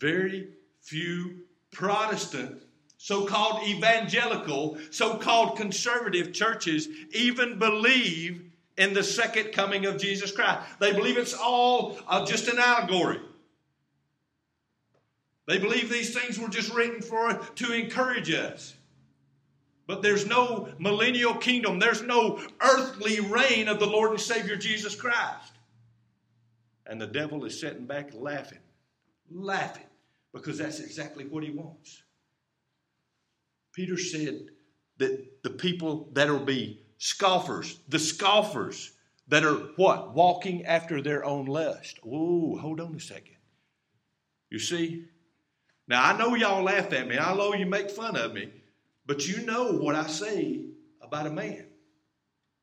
[0.00, 0.48] Very
[0.80, 2.62] few Protestant,
[2.96, 10.32] so called evangelical, so called conservative churches even believe in the second coming of Jesus
[10.32, 10.60] Christ.
[10.78, 13.20] They believe it's all uh, just an allegory.
[15.46, 18.74] They believe these things were just written for to encourage us.
[19.86, 21.78] But there's no millennial kingdom.
[21.78, 25.52] There's no earthly reign of the Lord and Savior Jesus Christ.
[26.86, 28.58] And the devil is sitting back laughing,
[29.30, 29.86] laughing,
[30.32, 32.02] because that's exactly what he wants.
[33.72, 34.46] Peter said
[34.98, 38.92] that the people that will be scoffers, the scoffers
[39.26, 40.14] that are what?
[40.14, 41.98] Walking after their own lust.
[42.06, 43.34] Ooh, hold on a second.
[44.50, 45.06] You see?
[45.88, 47.18] Now, I know y'all laugh at me.
[47.18, 48.52] I know you make fun of me.
[49.04, 50.60] But you know what I say
[51.00, 51.66] about a man.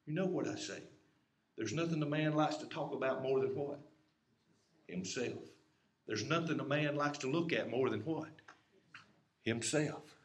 [0.06, 0.84] You know what I say.
[1.58, 3.82] There's nothing a man likes to talk about more than what?
[4.88, 5.43] Himself.
[6.08, 8.30] There's nothing a man likes to look at more than what?
[9.43, 10.15] Himself.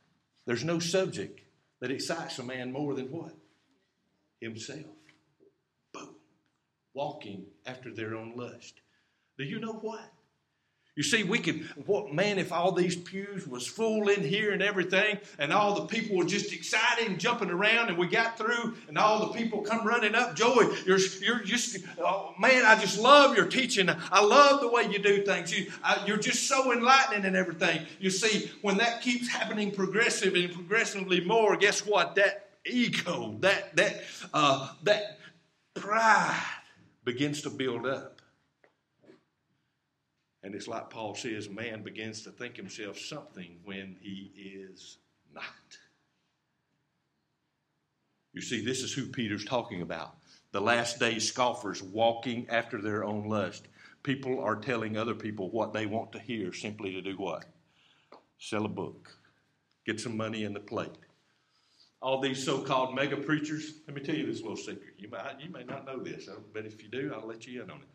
[0.46, 1.40] There's no subject
[1.80, 3.34] that excites a man more than what?
[4.44, 4.86] Himself.
[5.92, 6.14] Boom.
[6.92, 8.80] Walking after their own lust.
[9.36, 10.12] Do you know what?
[10.96, 14.62] You see, we could, what, man, if all these pews was full in here and
[14.62, 18.76] everything, and all the people were just excited and jumping around, and we got through,
[18.86, 23.00] and all the people come running up, Joey, you're, you're just, oh, man, I just
[23.00, 23.90] love your teaching.
[23.90, 25.52] I love the way you do things.
[25.58, 27.86] You, I, you're just so enlightening and everything.
[27.98, 32.14] You see, when that keeps happening progressive and progressively more, guess what?
[32.14, 35.18] That ego, that that uh, that
[35.74, 36.42] pride
[37.04, 38.20] begins to build up.
[40.42, 44.98] And it's like Paul says, man begins to think himself something when he is
[45.34, 45.44] not.
[48.34, 50.16] You see, this is who Peter's talking about.
[50.52, 53.68] The last day scoffers walking after their own lust.
[54.02, 57.46] People are telling other people what they want to hear simply to do what?
[58.38, 59.16] Sell a book,
[59.86, 60.98] get some money in the plate
[62.04, 63.80] all these so-called mega preachers.
[63.86, 64.92] Let me tell you this little secret.
[64.98, 67.70] You may, you may not know this, but if you do, I'll let you in
[67.70, 67.88] on it.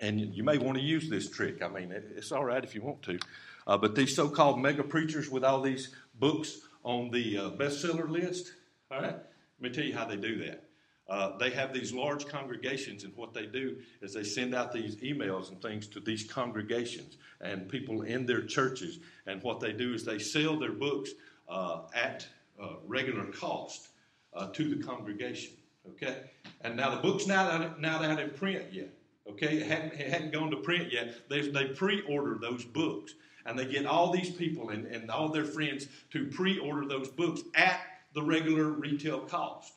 [0.00, 1.62] And you may want to use this trick.
[1.62, 3.18] I mean, it's all right if you want to.
[3.66, 8.54] Uh, but these so-called mega preachers with all these books on the uh, bestseller list,
[8.90, 10.64] all right, let me tell you how they do that.
[11.06, 14.96] Uh, they have these large congregations, and what they do is they send out these
[14.96, 19.00] emails and things to these congregations and people in their churches.
[19.26, 21.10] And what they do is they sell their books
[21.46, 22.26] uh, at
[22.62, 23.88] uh, regular cost
[24.34, 25.52] uh, to the congregation.
[25.90, 26.16] Okay,
[26.62, 28.92] and now the book's not out, not out in print yet.
[29.28, 31.28] Okay, it hadn't, it hadn't gone to print yet.
[31.28, 35.44] They, they pre-order those books, and they get all these people and, and all their
[35.44, 37.80] friends to pre order those books at
[38.14, 39.72] the regular retail cost.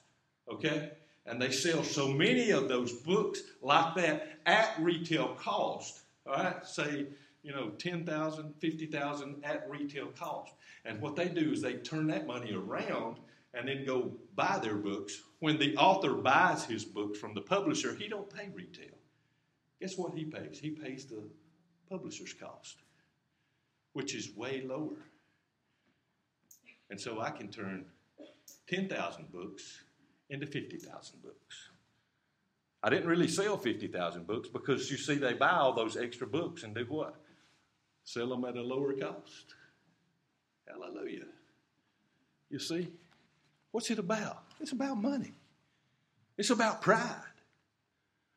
[0.51, 0.91] Okay?
[1.25, 5.99] And they sell so many of those books like that at retail cost.
[6.25, 6.65] All right?
[6.65, 7.07] Say,
[7.43, 10.53] you know, 10,000, 50,000 at retail cost.
[10.85, 13.17] And what they do is they turn that money around
[13.53, 15.21] and then go buy their books.
[15.39, 18.97] When the author buys his books from the publisher, he don't pay retail.
[19.81, 20.59] Guess what he pays?
[20.59, 21.23] He pays the
[21.89, 22.77] publisher's cost,
[23.93, 24.97] which is way lower.
[26.89, 27.85] And so I can turn
[28.67, 29.83] 10,000 books
[30.29, 31.69] into 50,000 books.
[32.81, 36.63] I didn't really sell 50,000 books because you see, they buy all those extra books
[36.63, 37.15] and do what?
[38.09, 39.53] Sell them at a lower cost.
[40.67, 41.27] Hallelujah.
[42.49, 42.87] You see?
[43.69, 44.41] What's it about?
[44.59, 45.35] It's about money,
[46.35, 47.13] it's about pride.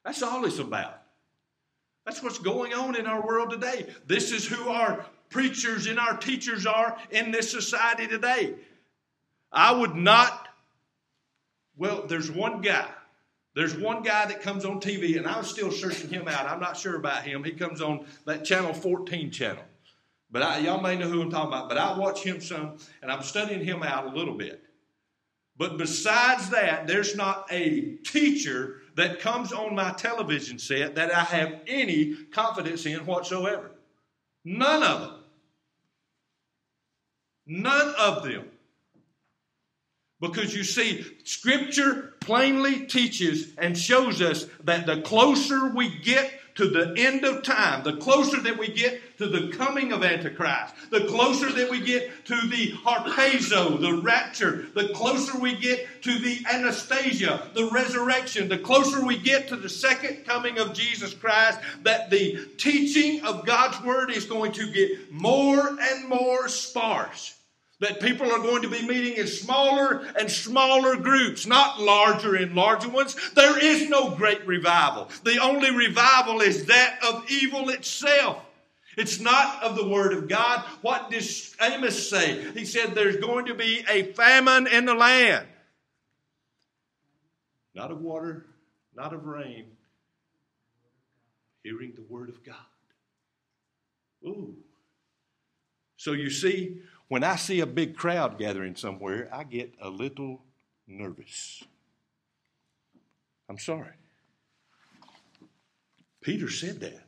[0.04, 1.00] That's all it's about.
[2.04, 3.86] That's what's going on in our world today.
[4.06, 8.56] This is who our preachers and our teachers are in this society today.
[9.50, 10.48] I would not,
[11.78, 12.88] well, there's one guy.
[13.54, 16.46] There's one guy that comes on TV, and I'm still searching him out.
[16.46, 17.44] I'm not sure about him.
[17.44, 19.64] He comes on that Channel 14 channel.
[20.30, 21.68] But I, y'all may know who I'm talking about.
[21.68, 24.62] But I watch him some, and I'm studying him out a little bit.
[25.58, 31.24] But besides that, there's not a teacher that comes on my television set that I
[31.24, 33.72] have any confidence in whatsoever.
[34.44, 35.14] None of them.
[37.46, 38.48] None of them.
[40.22, 46.68] Because you see, Scripture plainly teaches and shows us that the closer we get to
[46.68, 51.06] the end of time, the closer that we get to the coming of Antichrist, the
[51.06, 56.36] closer that we get to the harpazo, the rapture, the closer we get to the
[56.44, 62.10] anastasis, the resurrection, the closer we get to the second coming of Jesus Christ, that
[62.10, 67.34] the teaching of God's Word is going to get more and more sparse
[67.82, 72.54] that people are going to be meeting in smaller and smaller groups, not larger and
[72.54, 73.16] larger ones.
[73.32, 75.10] There is no great revival.
[75.24, 78.40] The only revival is that of evil itself.
[78.96, 80.60] It's not of the Word of God.
[80.82, 82.52] What does Amos say?
[82.52, 85.46] He said there's going to be a famine in the land.
[87.74, 88.46] Not of water,
[88.94, 89.64] not of rain.
[91.64, 92.54] Hearing the Word of God.
[94.24, 94.54] Ooh.
[95.96, 100.40] So you see, when I see a big crowd gathering somewhere, I get a little
[100.86, 101.62] nervous.
[103.50, 103.92] I'm sorry.
[106.22, 107.02] Peter said that.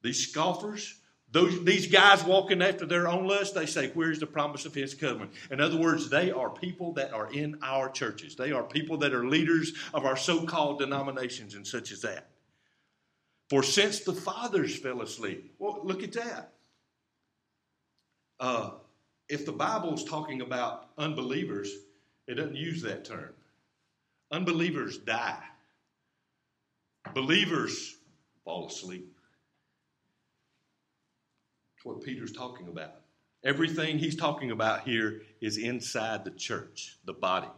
[0.00, 1.00] These scoffers,
[1.32, 4.94] those, these guys walking after their own lust, they say, Where's the promise of his
[4.94, 5.32] covenant?
[5.50, 8.36] In other words, they are people that are in our churches.
[8.36, 12.28] They are people that are leaders of our so called denominations and such as that.
[13.50, 16.52] For since the fathers fell asleep, well, look at that.
[18.38, 18.70] Uh,
[19.28, 21.72] if the Bible is talking about unbelievers,
[22.26, 23.32] it doesn't use that term.
[24.30, 25.42] Unbelievers die,
[27.14, 27.96] believers
[28.44, 29.12] fall asleep.
[31.76, 32.94] That's what Peter's talking about.
[33.44, 37.50] Everything he's talking about here is inside the church, the body.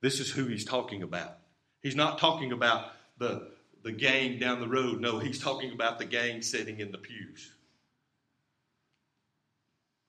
[0.00, 1.38] This is who he's talking about.
[1.80, 3.50] He's not talking about the,
[3.84, 5.00] the gang down the road.
[5.00, 7.53] No, he's talking about the gang sitting in the pews.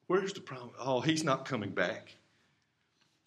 [0.07, 0.75] Where's the promise?
[0.79, 2.15] Oh, he's not coming back.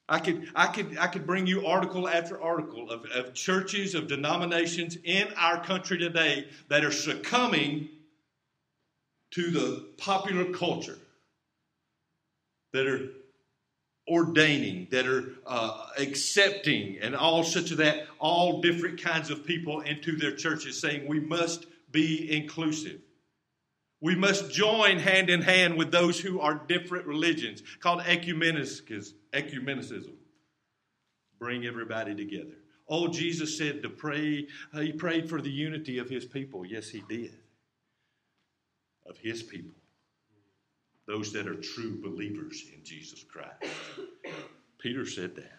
[0.09, 4.07] I could, I could, I could bring you article after article of, of churches, of
[4.07, 7.91] denominations in our country today that are succumbing
[9.33, 10.99] to the popular culture,
[12.72, 13.09] that are
[14.09, 19.83] ordaining, that are uh, accepting, and all such of that, all different kinds of people
[19.83, 23.01] into their churches, saying we must be inclusive.
[24.01, 30.12] We must join hand in hand with those who are different religions, called ecumenicism.
[31.38, 32.55] Bring everybody together.
[32.88, 36.64] Oh, Jesus said to pray, uh, he prayed for the unity of his people.
[36.64, 37.36] Yes, he did.
[39.07, 39.74] Of his people.
[41.07, 43.72] Those that are true believers in Jesus Christ.
[44.78, 45.57] Peter said that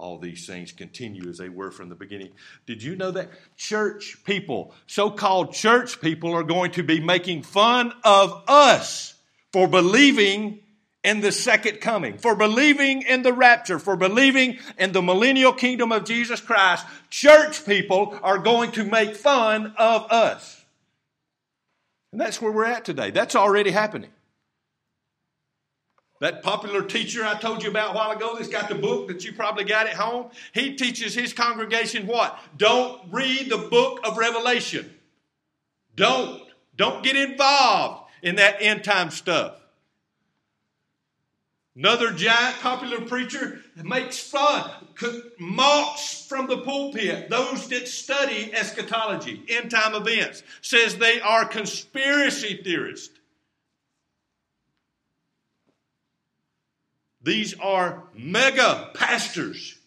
[0.00, 2.30] all these things continue as they were from the beginning.
[2.66, 7.42] Did you know that church people, so called church people, are going to be making
[7.42, 9.14] fun of us
[9.52, 10.60] for believing
[11.04, 15.92] in the second coming, for believing in the rapture, for believing in the millennial kingdom
[15.92, 16.86] of Jesus Christ?
[17.10, 20.64] Church people are going to make fun of us.
[22.12, 23.10] And that's where we're at today.
[23.10, 24.10] That's already happening.
[26.20, 29.24] That popular teacher I told you about a while ago that's got the book that
[29.24, 32.38] you probably got at home, he teaches his congregation what?
[32.56, 34.94] Don't read the book of Revelation.
[35.96, 36.42] Don't.
[36.76, 39.56] Don't get involved in that end time stuff.
[41.74, 44.70] Another giant popular preacher makes fun,
[45.38, 52.60] mocks from the pulpit those that study eschatology, end time events, says they are conspiracy
[52.62, 53.19] theorists.
[57.22, 59.78] These are mega pastors,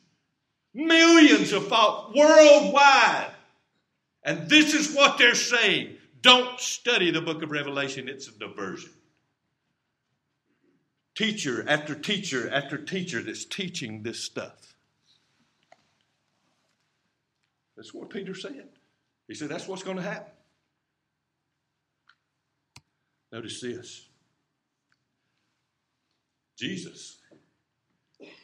[0.73, 3.31] millions of followers worldwide.
[4.23, 5.97] And this is what they're saying.
[6.21, 8.91] Don't study the book of Revelation, it's a diversion
[11.15, 14.75] teacher after teacher after teacher that's teaching this stuff.
[17.75, 18.69] That's what Peter said.
[19.27, 20.31] He said that's what's going to happen.
[23.31, 24.07] Notice this.
[26.57, 27.17] Jesus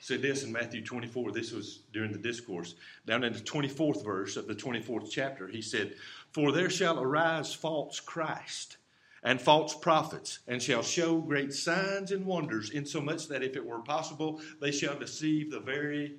[0.02, 1.32] said this in Matthew 24.
[1.32, 2.76] This was during the discourse.
[3.06, 5.96] Down in the 24th verse of the 24th chapter, he said,
[6.32, 8.78] For there shall arise false Christ
[9.24, 13.80] and false prophets, and shall show great signs and wonders, insomuch that if it were
[13.80, 16.16] possible, they shall deceive the very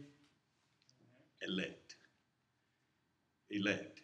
[1.43, 1.97] elect.
[3.51, 4.01] Elect.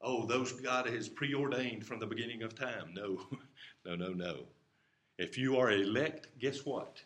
[0.00, 2.92] Oh, those God has preordained from the beginning of time.
[2.94, 3.20] No,
[3.86, 4.40] no, no, no.
[5.16, 7.00] If you are elect, guess what?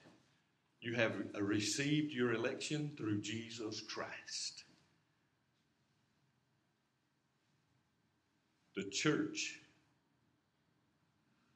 [0.80, 4.64] You have received your election through Jesus Christ.
[8.76, 9.58] The church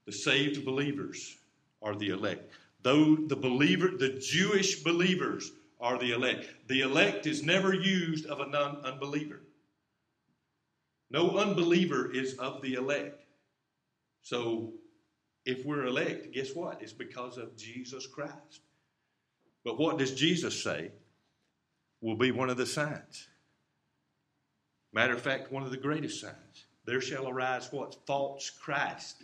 [0.07, 1.39] the saved believers
[1.81, 2.53] are the elect.
[2.83, 6.49] Though the believer, the Jewish believers are the elect.
[6.68, 9.41] The elect is never used of a non unbeliever.
[11.11, 13.25] No unbeliever is of the elect.
[14.23, 14.73] So
[15.45, 16.83] if we're elect, guess what?
[16.83, 18.61] It's because of Jesus Christ.
[19.65, 20.91] But what does Jesus say
[22.01, 23.29] will be one of the signs?
[24.93, 26.67] Matter of fact, one of the greatest signs.
[26.85, 27.97] There shall arise what?
[28.07, 29.23] False Christ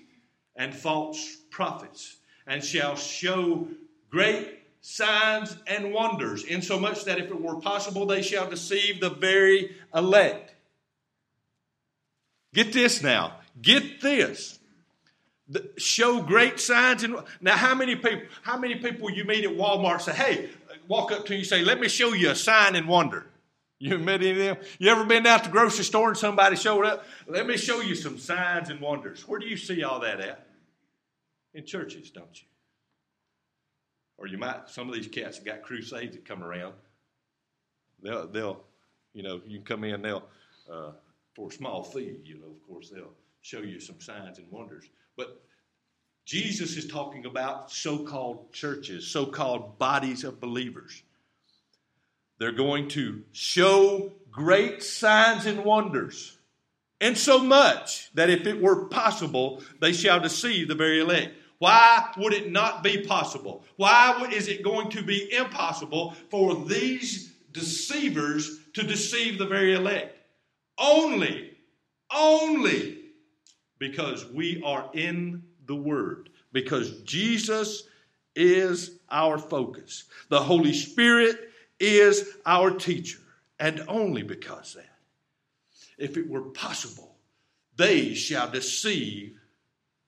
[0.57, 2.17] and false prophets,
[2.47, 3.69] and shall show
[4.11, 9.77] great signs and wonders, insomuch that if it were possible, they shall deceive the very
[9.95, 10.55] elect.
[12.55, 13.41] Get this now.
[13.61, 14.58] Get this.
[15.79, 20.03] Show great signs and now how many people how many people you meet at Walmart
[20.03, 20.51] say, hey,
[20.89, 23.27] walk up to you and say, let me show you a sign and wonder.
[23.79, 24.57] You met any of them?
[24.79, 27.07] You ever been out to the grocery store and somebody showed up?
[27.27, 29.27] Let me show you some signs and wonders.
[29.27, 30.49] Where do you see all that at?
[31.55, 32.47] in churches, don't you?
[34.17, 36.75] Or you might, some of these cats that got crusades that come around,
[38.03, 38.65] they'll, they'll
[39.13, 40.25] you know, you can come in, they'll,
[40.73, 40.93] uh,
[41.35, 44.85] for a small fee, you know, of course, they'll show you some signs and wonders.
[45.19, 45.43] But
[46.25, 51.03] Jesus is talking about so called churches, so called bodies of believers.
[52.39, 56.39] They're going to show great signs and wonders,
[57.01, 61.35] and so much that if it were possible, they shall deceive the very elect.
[61.59, 63.65] Why would it not be possible?
[63.77, 70.17] Why is it going to be impossible for these deceivers to deceive the very elect?
[70.79, 71.57] Only,
[72.15, 72.98] only
[73.79, 77.85] because we are in the Word, because Jesus
[78.35, 80.05] is our focus.
[80.29, 81.51] The Holy Spirit
[81.81, 83.19] is our teacher,
[83.59, 84.85] and only because that.
[85.99, 87.17] If it were possible,
[87.77, 89.39] they shall deceive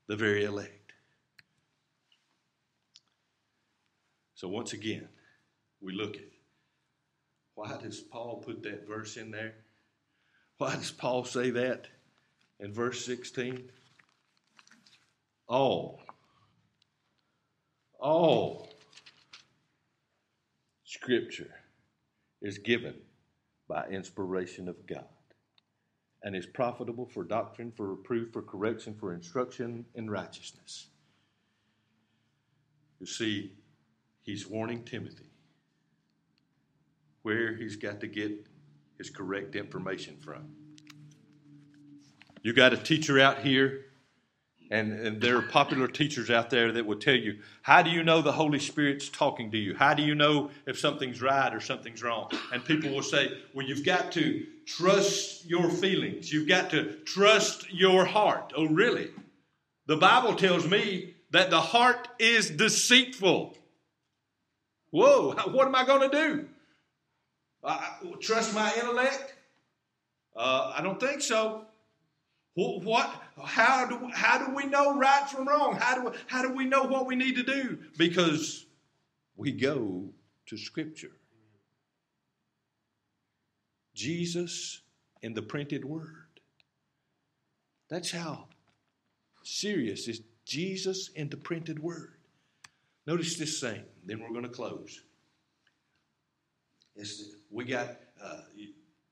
[0.06, 0.92] the very elect.
[4.34, 5.08] So once again,
[5.80, 6.22] we look at
[7.54, 9.54] why does Paul put that verse in there?
[10.56, 11.88] Why does Paul say that
[12.60, 13.70] in verse 16?
[15.48, 16.00] All,
[17.98, 18.68] all
[20.84, 21.54] scripture
[22.40, 22.94] is given
[23.68, 25.04] by inspiration of God
[26.22, 30.88] and is profitable for doctrine, for reproof, for correction, for instruction in righteousness.
[33.00, 33.52] You see,
[34.22, 35.30] he's warning Timothy
[37.22, 38.46] where he's got to get
[38.98, 40.59] his correct information from.
[42.42, 43.86] You got a teacher out here,
[44.70, 48.02] and, and there are popular teachers out there that will tell you, how do you
[48.02, 49.74] know the Holy Spirit's talking to you?
[49.74, 52.30] How do you know if something's right or something's wrong?
[52.52, 56.32] And people will say, well, you've got to trust your feelings.
[56.32, 58.52] You've got to trust your heart.
[58.56, 59.10] Oh, really?
[59.86, 63.56] The Bible tells me that the heart is deceitful
[64.90, 66.46] Whoa, what am I going to do?
[67.62, 67.80] Uh,
[68.20, 69.34] trust my intellect?
[70.34, 71.66] Uh, I don't think so.
[72.82, 73.10] What?
[73.44, 75.76] How do how do we know right from wrong?
[75.76, 77.78] How do how do we know what we need to do?
[77.96, 78.66] Because
[79.36, 80.10] we go
[80.46, 81.12] to Scripture.
[83.94, 84.80] Jesus
[85.22, 86.26] in the printed Word.
[87.88, 88.46] That's how
[89.42, 92.14] serious is Jesus in the printed word.
[93.06, 95.02] Notice this thing, then we're going to close.
[96.94, 97.88] It's, we got
[98.22, 98.40] uh,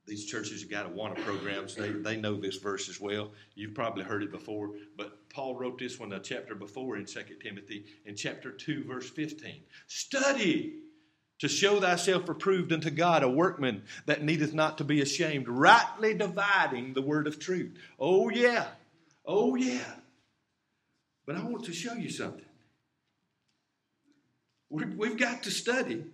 [0.09, 1.75] these churches have got to Awana programs.
[1.75, 3.31] They, they know this verse as well.
[3.55, 7.21] You've probably heard it before, but Paul wrote this one a chapter before in 2
[7.43, 9.61] Timothy, in chapter 2, verse 15.
[9.87, 10.75] Study
[11.39, 16.15] to show thyself approved unto God, a workman that needeth not to be ashamed, rightly
[16.15, 17.77] dividing the word of truth.
[17.99, 18.67] Oh, yeah.
[19.25, 19.95] Oh, yeah.
[21.27, 22.45] But I want to show you something.
[24.71, 26.05] we have got to study.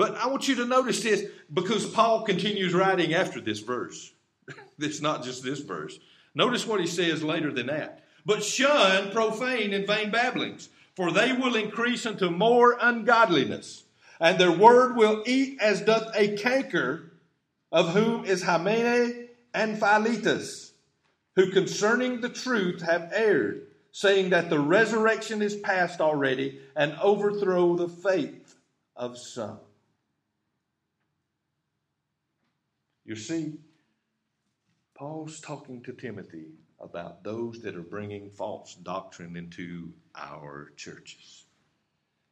[0.00, 4.14] But I want you to notice this because Paul continues writing after this verse.
[4.78, 5.98] it's not just this verse.
[6.34, 8.02] Notice what he says later than that.
[8.24, 13.84] But shun profane and vain babblings, for they will increase unto more ungodliness
[14.18, 17.12] and their word will eat as doth a canker,
[17.70, 20.72] of whom is Hymenaeus and Philetus,
[21.36, 27.76] who concerning the truth have erred, saying that the resurrection is past already, and overthrow
[27.76, 28.56] the faith
[28.96, 29.58] of some.
[33.10, 33.54] You see,
[34.94, 41.44] Paul's talking to Timothy about those that are bringing false doctrine into our churches.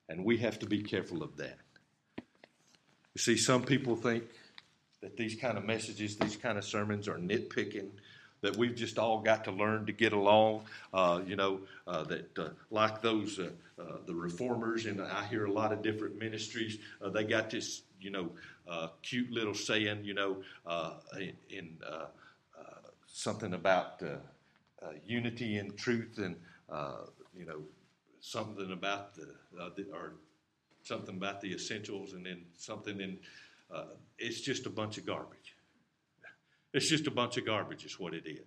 [0.09, 1.59] And we have to be careful of that.
[2.17, 4.23] You see, some people think
[5.01, 7.89] that these kind of messages, these kind of sermons are nitpicking,
[8.43, 10.63] that we've just all got to learn to get along.
[10.95, 13.51] Uh, you know, uh, that uh, like those, uh,
[13.81, 17.83] uh, the reformers, and I hear a lot of different ministries, uh, they got this,
[18.01, 18.31] you know,
[19.03, 22.07] cute little saying, you know, uh, in, in uh,
[22.59, 22.65] uh,
[23.07, 24.03] something about
[25.07, 26.37] unity and truth and,
[27.37, 27.63] you know,
[28.21, 29.29] something about the,
[29.77, 30.15] the or
[30.83, 33.19] something about the essentials, and then something in.
[33.71, 33.85] Uh,
[34.19, 35.55] it's just a bunch of garbage.
[36.73, 38.41] It's just a bunch of garbage, is what it is.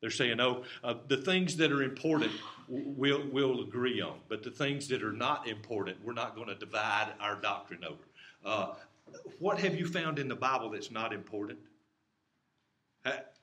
[0.00, 2.30] They're saying, oh, uh, the things that are important
[2.68, 6.54] we'll, we'll agree on, but the things that are not important, we're not going to
[6.54, 8.04] divide our doctrine over.
[8.44, 8.74] Uh,
[9.38, 11.58] what have you found in the Bible that's not important?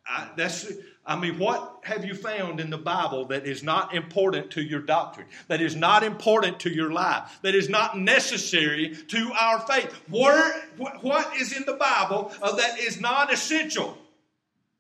[0.08, 0.72] I, that's,
[1.06, 4.82] I mean, what have you found in the Bible that is not important to your
[4.82, 9.94] doctrine, that is not important to your life, that is not necessary to our faith?
[10.10, 13.98] Where, what is in the Bible uh, that is non essential?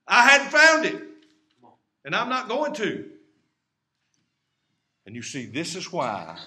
[0.07, 1.01] I hadn't found it,
[2.03, 3.09] and I'm not going to.
[5.05, 6.37] And you see, this is why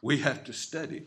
[0.00, 1.02] we have to study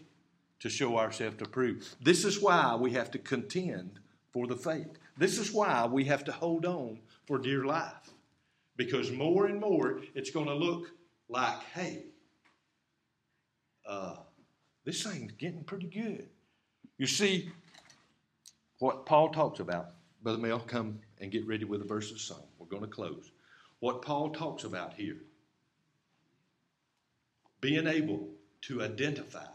[0.66, 1.95] to show ourselves approved.
[2.03, 3.99] This is why we have to contend
[4.32, 4.97] for the faith.
[5.16, 8.09] This is why we have to hold on for dear life.
[8.76, 10.88] Because more and more it's going to look
[11.30, 12.05] like, hey,
[13.88, 14.16] uh,
[14.86, 16.30] this thing's getting pretty good.
[16.97, 17.51] You see,
[18.80, 19.91] what Paul talks about,
[20.24, 22.41] Brother Mel, come and get ready with a verse of song.
[22.57, 23.30] We're going to close.
[23.82, 25.18] What Paul talks about here,
[27.61, 28.30] being able
[28.61, 29.45] to identify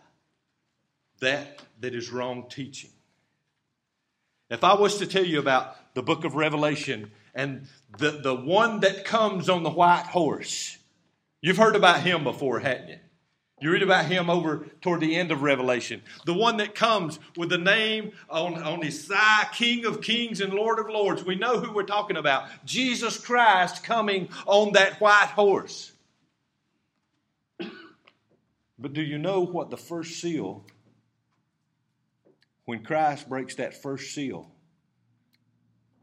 [1.20, 2.90] that that is wrong teaching
[4.50, 7.68] if I was to tell you about the book of Revelation and
[7.98, 10.76] the, the one that comes on the white horse,
[11.40, 12.98] you've heard about him before, hadn't you?
[13.62, 16.02] You read about him over toward the end of Revelation.
[16.24, 20.52] The one that comes with the name on, on his thigh, King of Kings and
[20.52, 21.24] Lord of Lords.
[21.24, 22.48] We know who we're talking about.
[22.64, 25.92] Jesus Christ coming on that white horse.
[28.82, 30.64] But do you know what the first seal
[32.70, 34.48] when Christ breaks that first seal,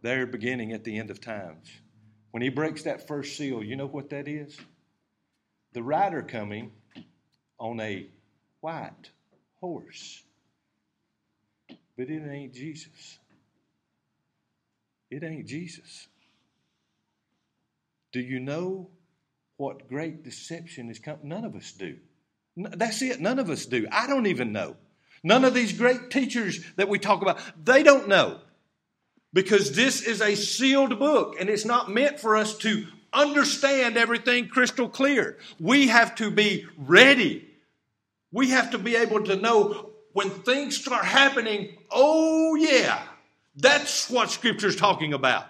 [0.01, 1.71] there beginning at the end of times,
[2.31, 4.57] when he breaks that first seal, you know what that is?
[5.71, 6.73] The rider coming
[7.57, 8.09] on a
[8.59, 9.11] white
[9.61, 10.21] horse.
[11.97, 13.17] But it ain't Jesus.
[15.09, 16.09] It ain't Jesus.
[18.11, 18.89] Do you know
[19.55, 21.29] what great deception is coming?
[21.29, 21.95] None of us do.
[22.57, 23.21] That's it.
[23.21, 23.87] None of us do.
[23.89, 24.75] I don't even know.
[25.23, 28.39] None of these great teachers that we talk about, they don't know.
[29.33, 34.47] Because this is a sealed book and it's not meant for us to understand everything
[34.47, 35.37] crystal clear.
[35.59, 37.47] We have to be ready.
[38.31, 43.01] We have to be able to know when things start happening, oh yeah,
[43.55, 45.45] that's what Scripture's talking about.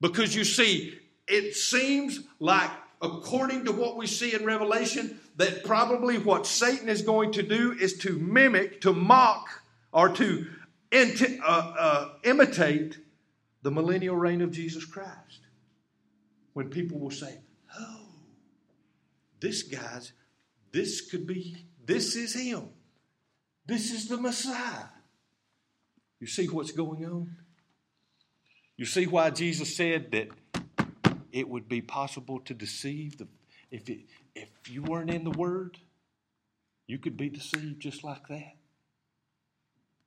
[0.00, 0.96] Because you see,
[1.26, 2.70] it seems like
[3.00, 7.72] according to what we see in Revelation, that probably what Satan is going to do
[7.72, 10.46] is to mimic, to mock, or to
[10.92, 12.98] uh, uh, imitate
[13.62, 15.40] the millennial reign of Jesus Christ.
[16.54, 17.38] When people will say,
[17.78, 18.06] Oh,
[19.40, 20.12] this guy's,
[20.72, 22.70] this could be, this is him.
[23.66, 24.86] This is the Messiah.
[26.20, 27.36] You see what's going on?
[28.76, 30.47] You see why Jesus said that
[31.32, 33.28] it would be possible to deceive the
[33.70, 34.00] if it,
[34.34, 35.78] if you weren't in the Word,
[36.86, 38.56] you could be deceived just like that.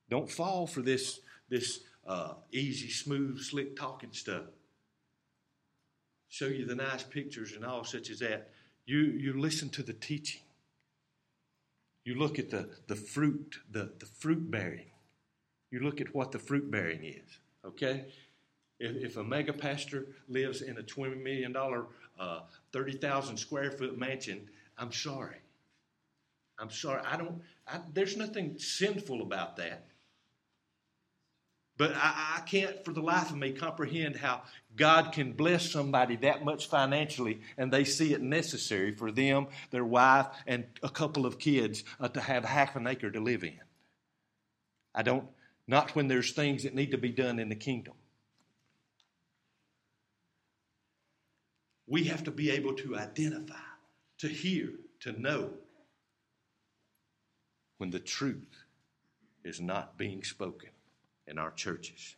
[0.10, 1.20] Don't fall for this
[1.50, 4.46] this uh, easy, smooth, slick talking stuff.
[6.30, 8.50] Show you the nice pictures and all such as that.
[8.86, 10.42] You you listen to the teaching.
[12.04, 14.90] You look at the, the fruit, the, the fruit bearing.
[15.70, 17.40] You look at what the fruit bearing is.
[17.66, 18.06] Okay?
[18.82, 21.56] If, if a mega pastor lives in a $20 million,
[22.20, 22.40] uh,
[22.74, 25.38] 30,000 square foot mansion, I'm sorry.
[26.58, 27.02] I'm sorry.
[27.06, 29.86] I don't, I, there's nothing sinful about that.
[31.78, 34.42] But I, I, can't, for the life of me, comprehend how
[34.76, 39.86] God can bless somebody that much financially and they see it necessary for them, their
[39.86, 43.60] wife, and a couple of kids uh, to have half an acre to live in.
[44.94, 45.28] I don't,
[45.68, 47.94] not when there's things that need to be done in the kingdom.
[51.92, 53.68] We have to be able to identify,
[54.20, 54.70] to hear,
[55.02, 55.50] to know
[57.80, 58.64] when the truth
[59.44, 60.70] is not being spoken
[61.28, 62.16] in our churches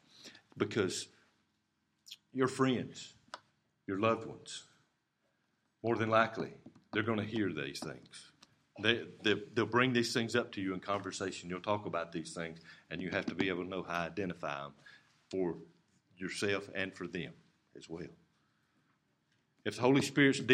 [0.58, 1.08] because
[2.34, 3.16] your friends,
[3.88, 4.66] your loved ones,
[5.82, 6.54] more than likely,
[6.92, 8.30] they're going to hear these things.
[8.80, 11.50] They, they, will bring these things up to you in conversation.
[11.50, 12.60] You'll talk about these things,
[12.92, 14.74] and you have to be able to know how to identify them
[15.32, 15.56] for
[16.16, 17.34] yourself and for them
[17.76, 18.06] as well.
[19.66, 20.40] If the Holy Spirit's